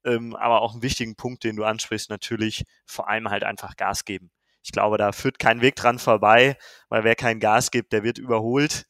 Ähm, 0.05 0.35
aber 0.35 0.61
auch 0.61 0.73
einen 0.73 0.83
wichtigen 0.83 1.15
Punkt, 1.15 1.43
den 1.43 1.55
du 1.55 1.63
ansprichst, 1.63 2.09
natürlich 2.09 2.65
vor 2.85 3.09
allem 3.09 3.29
halt 3.29 3.43
einfach 3.43 3.75
Gas 3.75 4.05
geben. 4.05 4.31
Ich 4.63 4.71
glaube, 4.71 4.97
da 4.97 5.11
führt 5.11 5.39
kein 5.39 5.61
Weg 5.61 5.75
dran 5.75 5.99
vorbei, 5.99 6.57
weil 6.89 7.03
wer 7.03 7.15
kein 7.15 7.39
Gas 7.39 7.71
gibt, 7.71 7.93
der 7.93 8.03
wird 8.03 8.17
überholt. 8.17 8.85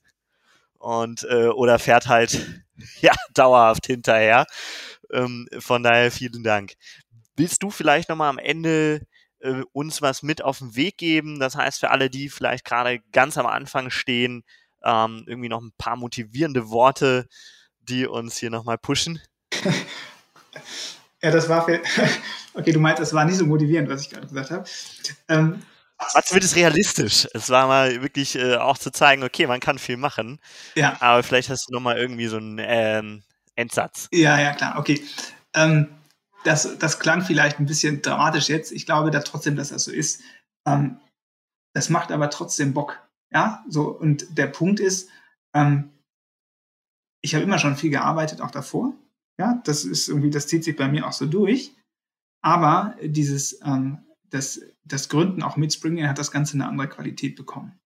und 0.80 1.24
äh, 1.30 1.48
oder 1.48 1.80
fährt 1.80 2.08
halt 2.08 2.64
ja 3.02 3.14
dauerhaft 3.34 3.88
hinterher. 3.88 4.46
Ähm, 5.12 5.48
von 5.60 5.84
daher 5.84 6.12
vielen 6.12 6.44
Dank. 6.44 6.74
Willst 7.36 7.64
du 7.64 7.70
vielleicht 7.72 8.10
nochmal 8.10 8.30
am 8.30 8.40
Ende 8.40 9.02
äh, 9.40 9.64
uns 9.74 10.02
was 10.02 10.24
mit 10.24 10.42
auf 10.44 10.60
den 10.60 10.76
Weg 10.76 10.98
geben? 10.98 11.40
Das 11.40 11.56
heißt, 11.56 11.80
für 11.80 11.92
alle, 11.92 12.10
die 12.10 12.30
vielleicht 12.30 12.66
gerade 12.66 13.00
ganz 13.12 13.38
am 13.38 13.46
Anfang 13.48 13.90
stehen, 13.92 14.44
ähm, 14.84 15.24
irgendwie 15.28 15.50
noch 15.50 15.62
ein 15.62 15.74
paar 15.78 15.96
motivierende 15.98 16.70
Worte, 16.70 17.28
die 17.82 18.08
uns 18.08 18.38
hier 18.38 18.50
nochmal 18.50 18.78
pushen? 18.78 19.22
ja, 21.22 21.32
das 21.32 21.50
war 21.50 21.66
für, 21.66 21.82
okay, 22.54 22.72
du 22.72 22.80
meinst, 22.80 23.02
das 23.02 23.14
war 23.14 23.26
nicht 23.26 23.38
so 23.38 23.46
motivierend, 23.46 23.90
was 23.90 24.02
ich 24.02 24.10
gerade 24.10 24.28
gesagt 24.28 24.52
habe. 24.52 24.66
Ähm, 25.28 25.64
war 25.98 26.24
zumindest 26.24 26.56
realistisch. 26.56 27.28
Es 27.34 27.50
war 27.50 27.68
mal 27.68 28.02
wirklich 28.02 28.36
äh, 28.36 28.58
auch 28.58 28.78
zu 28.78 28.92
zeigen, 28.92 29.24
okay, 29.24 29.48
man 29.48 29.60
kann 29.60 29.80
viel 29.80 29.98
machen. 29.98 30.40
Ja. 30.76 30.96
Aber 31.00 31.24
vielleicht 31.24 31.50
hast 31.50 31.68
du 31.68 31.74
nochmal 31.74 31.98
irgendwie 31.98 32.28
so 32.28 32.38
einen 32.38 32.60
ähm, 32.62 33.24
Endsatz. 33.56 34.08
Ja, 34.12 34.40
ja, 34.40 34.54
klar, 34.54 34.78
okay. 34.78 35.02
Ähm, 35.56 35.90
das, 36.44 36.78
das 36.78 37.00
klang 37.00 37.24
vielleicht 37.24 37.60
ein 37.60 37.66
bisschen 37.66 38.02
dramatisch 38.02 38.48
jetzt. 38.48 38.72
Ich 38.72 38.86
glaube 38.86 39.12
da 39.12 39.22
trotzdem, 39.22 39.56
dass 39.56 39.70
das 39.70 39.86
so 39.86 39.92
ist. 39.92 40.22
Ähm, 40.68 41.00
das 41.74 41.90
macht 41.90 42.12
aber 42.12 42.30
trotzdem 42.30 42.74
Bock. 42.74 43.00
Ja, 43.32 43.64
so. 43.68 43.90
Und 43.90 44.38
der 44.38 44.48
Punkt 44.48 44.80
ist, 44.80 45.10
ähm, 45.54 45.92
ich 47.22 47.34
habe 47.34 47.44
immer 47.44 47.60
schon 47.60 47.76
viel 47.76 47.90
gearbeitet, 47.90 48.42
auch 48.42 48.52
davor. 48.52 48.94
Ja, 49.40 49.62
das 49.66 49.86
ist 49.86 50.08
irgendwie, 50.08 50.30
das 50.30 50.48
zieht 50.48 50.64
sich 50.64 50.76
bei 50.76 50.88
mir 50.88 51.08
auch 51.08 51.14
so 51.14 51.26
durch. 51.26 51.76
Aber 52.44 52.96
dieses, 53.02 53.62
ähm, 53.64 54.06
das, 54.30 54.62
das 54.84 55.10
Gründen 55.10 55.44
auch 55.44 55.58
mit 55.58 55.74
Springer 55.74 56.10
hat 56.10 56.18
das 56.18 56.32
Ganze 56.32 56.56
eine 56.56 56.68
andere 56.68 56.90
Qualität 56.90 57.36
bekommen. 57.36 57.80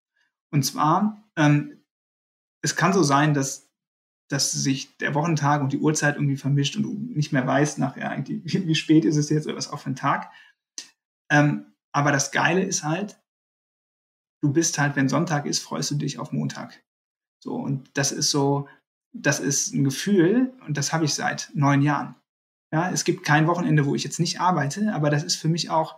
Und 0.51 0.63
zwar, 0.63 1.29
ähm, 1.35 1.83
es 2.63 2.75
kann 2.75 2.93
so 2.93 3.03
sein, 3.03 3.33
dass, 3.33 3.69
dass 4.29 4.51
sich 4.51 4.97
der 4.97 5.13
Wochentag 5.13 5.61
und 5.61 5.73
die 5.73 5.79
Uhrzeit 5.79 6.15
irgendwie 6.15 6.37
vermischt 6.37 6.75
und 6.75 6.83
du 6.83 6.93
nicht 6.93 7.31
mehr 7.31 7.45
weißt 7.45 7.79
nachher 7.79 8.09
eigentlich, 8.09 8.43
wie, 8.45 8.67
wie 8.67 8.75
spät 8.75 9.05
ist 9.05 9.17
es 9.17 9.29
jetzt 9.29 9.45
oder 9.45 9.57
was 9.57 9.71
auch 9.71 9.79
für 9.79 9.89
ein 9.89 9.95
Tag. 9.95 10.31
Ähm, 11.29 11.73
aber 11.93 12.11
das 12.11 12.31
Geile 12.31 12.63
ist 12.63 12.83
halt, 12.83 13.21
du 14.41 14.51
bist 14.51 14.77
halt, 14.79 14.95
wenn 14.95 15.09
Sonntag 15.09 15.45
ist, 15.45 15.59
freust 15.59 15.91
du 15.91 15.95
dich 15.95 16.19
auf 16.19 16.31
Montag. 16.31 16.83
So, 17.43 17.55
und 17.55 17.89
das 17.97 18.11
ist 18.11 18.31
so, 18.31 18.67
das 19.13 19.39
ist 19.39 19.73
ein 19.73 19.83
Gefühl, 19.83 20.53
und 20.65 20.77
das 20.77 20.93
habe 20.93 21.05
ich 21.05 21.13
seit 21.13 21.51
neun 21.53 21.81
Jahren. 21.81 22.15
Ja, 22.71 22.89
es 22.89 23.03
gibt 23.03 23.25
kein 23.25 23.47
Wochenende, 23.47 23.85
wo 23.85 23.95
ich 23.95 24.03
jetzt 24.03 24.19
nicht 24.19 24.39
arbeite, 24.39 24.93
aber 24.93 25.09
das 25.09 25.23
ist 25.23 25.35
für 25.35 25.49
mich 25.49 25.69
auch, 25.69 25.97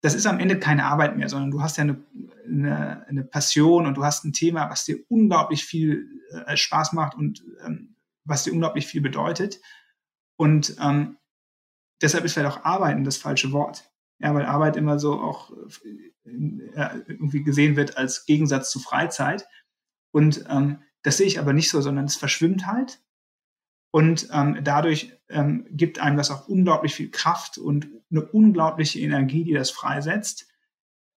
das 0.00 0.14
ist 0.14 0.26
am 0.26 0.38
Ende 0.38 0.58
keine 0.58 0.84
Arbeit 0.84 1.16
mehr, 1.16 1.28
sondern 1.28 1.50
du 1.50 1.60
hast 1.60 1.76
ja 1.76 1.82
eine, 1.82 2.02
eine, 2.44 3.06
eine 3.08 3.24
Passion 3.24 3.86
und 3.86 3.96
du 3.96 4.04
hast 4.04 4.24
ein 4.24 4.32
Thema, 4.32 4.70
was 4.70 4.84
dir 4.84 4.98
unglaublich 5.08 5.64
viel 5.64 6.08
äh, 6.46 6.56
Spaß 6.56 6.92
macht 6.92 7.16
und 7.16 7.44
ähm, 7.64 7.96
was 8.24 8.44
dir 8.44 8.52
unglaublich 8.52 8.86
viel 8.86 9.00
bedeutet. 9.00 9.60
Und 10.36 10.76
ähm, 10.80 11.18
deshalb 12.00 12.24
ist 12.24 12.34
vielleicht 12.34 12.56
auch 12.56 12.64
Arbeiten 12.64 13.04
das 13.04 13.16
falsche 13.16 13.52
Wort. 13.52 13.90
Ja, 14.20 14.34
weil 14.34 14.44
Arbeit 14.44 14.76
immer 14.76 15.00
so 15.00 15.20
auch 15.20 15.50
äh, 16.24 16.98
irgendwie 17.08 17.42
gesehen 17.42 17.74
wird 17.74 17.96
als 17.96 18.24
Gegensatz 18.24 18.70
zu 18.70 18.78
Freizeit. 18.78 19.48
Und 20.12 20.44
ähm, 20.48 20.82
das 21.02 21.16
sehe 21.16 21.26
ich 21.26 21.38
aber 21.38 21.52
nicht 21.52 21.70
so, 21.70 21.80
sondern 21.80 22.04
es 22.04 22.16
verschwimmt 22.16 22.66
halt. 22.66 23.00
Und 23.90 24.28
ähm, 24.32 24.58
dadurch 24.62 25.12
ähm, 25.28 25.66
gibt 25.70 25.98
einem 25.98 26.16
das 26.16 26.30
auch 26.30 26.48
unglaublich 26.48 26.94
viel 26.94 27.10
Kraft 27.10 27.58
und 27.58 27.88
eine 28.10 28.24
unglaubliche 28.24 29.00
Energie, 29.00 29.44
die 29.44 29.52
das 29.52 29.70
freisetzt, 29.70 30.48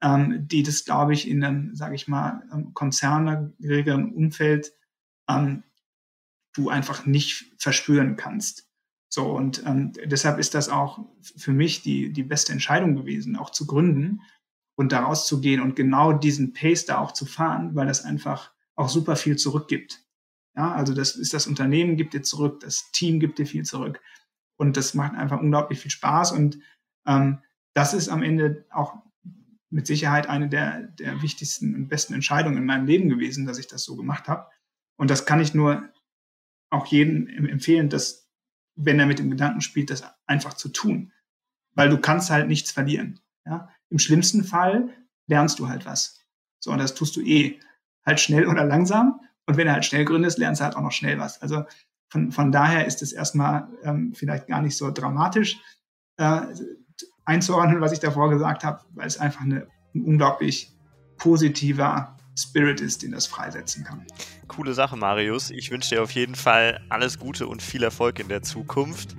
ähm, 0.02 0.48
die 0.48 0.64
das, 0.64 0.84
glaube 0.84 1.14
ich, 1.14 1.28
in 1.30 1.44
einem, 1.44 1.76
sage 1.76 1.96
ich 1.96 2.08
mal, 2.08 2.44
konzernregeren 2.74 4.14
Umfeld 4.14 4.74
ähm, 5.30 5.64
du 6.54 6.70
einfach 6.70 7.06
nicht 7.06 7.54
verspüren 7.58 8.16
kannst. 8.16 8.70
So, 9.10 9.32
und 9.32 9.64
ähm, 9.66 9.94
deshalb 10.06 10.40
ist 10.40 10.54
das 10.54 10.68
auch 10.68 11.00
für 11.22 11.54
mich 11.54 11.82
die, 11.82 12.12
die 12.12 12.24
beste 12.24 12.52
Entscheidung 12.52 12.96
gewesen, 12.96 13.38
auch 13.38 13.50
zu 13.50 13.66
gründen 13.66 14.22
und 14.76 14.92
da 14.92 15.04
rauszugehen 15.04 15.62
und 15.62 15.76
genau 15.76 16.12
diesen 16.12 16.52
Pace 16.52 16.86
da 16.86 16.98
auch 16.98 17.14
zu 17.14 17.26
fahren, 17.26 17.76
weil 17.76 17.88
das 17.88 18.04
einfach 18.04 18.52
auch 18.76 18.90
super 18.90 19.16
viel 19.16 19.38
zurückgibt. 19.38 20.02
Ja, 20.56 20.74
also 20.74 20.94
das 20.94 21.16
ist 21.16 21.34
das 21.34 21.48
Unternehmen 21.48 21.98
gibt 21.98 22.14
dir 22.14 22.22
zurück, 22.22 22.62
das 22.62 22.92
Team 22.92 23.20
gibt 23.20 23.40
dir 23.40 23.46
viel 23.46 23.64
zurück 23.64 24.02
und 24.58 24.78
das 24.78 24.94
macht 24.94 25.16
einfach 25.16 25.40
unglaublich 25.40 25.80
viel 25.80 25.92
Spaß 25.92 26.32
und 26.32 26.60
ähm, 27.06 27.40
das 27.74 27.94
ist 27.94 28.08
am 28.08 28.24
Ende 28.24 28.66
auch 28.72 28.96
mit 29.70 29.88
Sicherheit 29.88 30.28
eine 30.28 30.48
der, 30.48 30.84
der 30.84 31.22
wichtigsten 31.22 31.76
und 31.76 31.90
besten 31.90 32.14
Entscheidungen 32.14 32.58
in 32.58 32.66
meinem 32.66 32.86
Leben 32.86 33.10
gewesen, 33.10 33.46
dass 33.46 33.58
ich 33.58 33.68
das 33.68 33.84
so 33.84 33.98
gemacht 33.98 34.30
habe. 34.30 34.50
Und 34.98 35.10
das 35.10 35.26
kann 35.26 35.42
ich 35.42 35.54
nur 35.54 35.90
auch 36.70 36.86
jedem 36.86 37.28
empfehlen, 37.28 37.90
dass, 37.90 38.30
wenn 38.76 39.00
er 39.00 39.06
mit 39.06 39.20
dem 39.20 39.30
Gedanken 39.30 39.60
spielt, 39.60 39.90
das 39.90 40.04
einfach 40.26 40.54
zu 40.54 40.70
tun. 40.70 41.12
Weil 41.74 41.90
du 41.90 42.00
kannst 42.00 42.30
halt 42.30 42.48
nichts 42.48 42.72
verlieren. 42.72 43.20
Ja? 43.46 43.70
Im 43.90 44.00
schlimmsten 44.00 44.46
Fall 44.46 44.96
lernst 45.28 45.60
du 45.60 45.68
halt 45.68 45.86
was. 45.86 46.22
So, 46.60 46.72
und 46.72 46.78
das 46.78 46.96
tust 46.96 47.16
du 47.18 47.22
eh 47.22 47.60
halt 48.06 48.20
schnell 48.20 48.48
oder 48.48 48.66
langsam. 48.66 49.20
Und 49.46 49.58
wenn 49.58 49.68
er 49.68 49.74
halt 49.74 49.86
schnell 49.86 50.06
gründest, 50.06 50.38
lernst 50.38 50.62
du 50.62 50.66
halt 50.66 50.76
auch 50.76 50.82
noch 50.82 50.92
schnell 50.92 51.20
was. 51.20 51.42
Also 51.42 51.66
von, 52.10 52.32
von 52.32 52.52
daher 52.52 52.86
ist 52.86 53.02
es 53.02 53.12
erstmal 53.12 53.68
ähm, 53.84 54.14
vielleicht 54.16 54.48
gar 54.48 54.62
nicht 54.62 54.78
so 54.78 54.92
dramatisch 54.92 55.58
äh, 56.18 56.42
einzuordnen, 57.26 57.82
was 57.82 57.92
ich 57.92 58.00
davor 58.00 58.30
gesagt 58.30 58.64
habe, 58.64 58.82
weil 58.94 59.08
es 59.08 59.20
einfach 59.20 59.42
eine, 59.42 59.68
ein 59.94 60.04
unglaublich 60.04 60.72
positiver 61.18 62.16
Spirit 62.38 62.82
ist, 62.82 63.04
den 63.04 63.12
das 63.12 63.28
freisetzen 63.28 63.84
kann. 63.84 64.06
Coole 64.48 64.74
Sache, 64.74 64.98
Marius. 64.98 65.52
Ich 65.52 65.72
wünsche 65.72 65.96
dir 65.96 66.04
auf 66.04 66.12
jeden 66.12 66.36
Fall 66.36 66.82
alles 66.90 67.18
Gute 67.18 67.48
und 67.48 67.62
viel 67.62 67.84
Erfolg 67.84 68.20
in 68.20 68.28
der 68.28 68.42
Zukunft. 68.42 69.16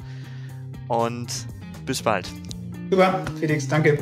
Und 0.89 1.47
bis 1.85 2.03
bald. 2.03 2.31
Super, 2.91 3.25
Felix, 3.41 3.67
danke. 3.67 3.99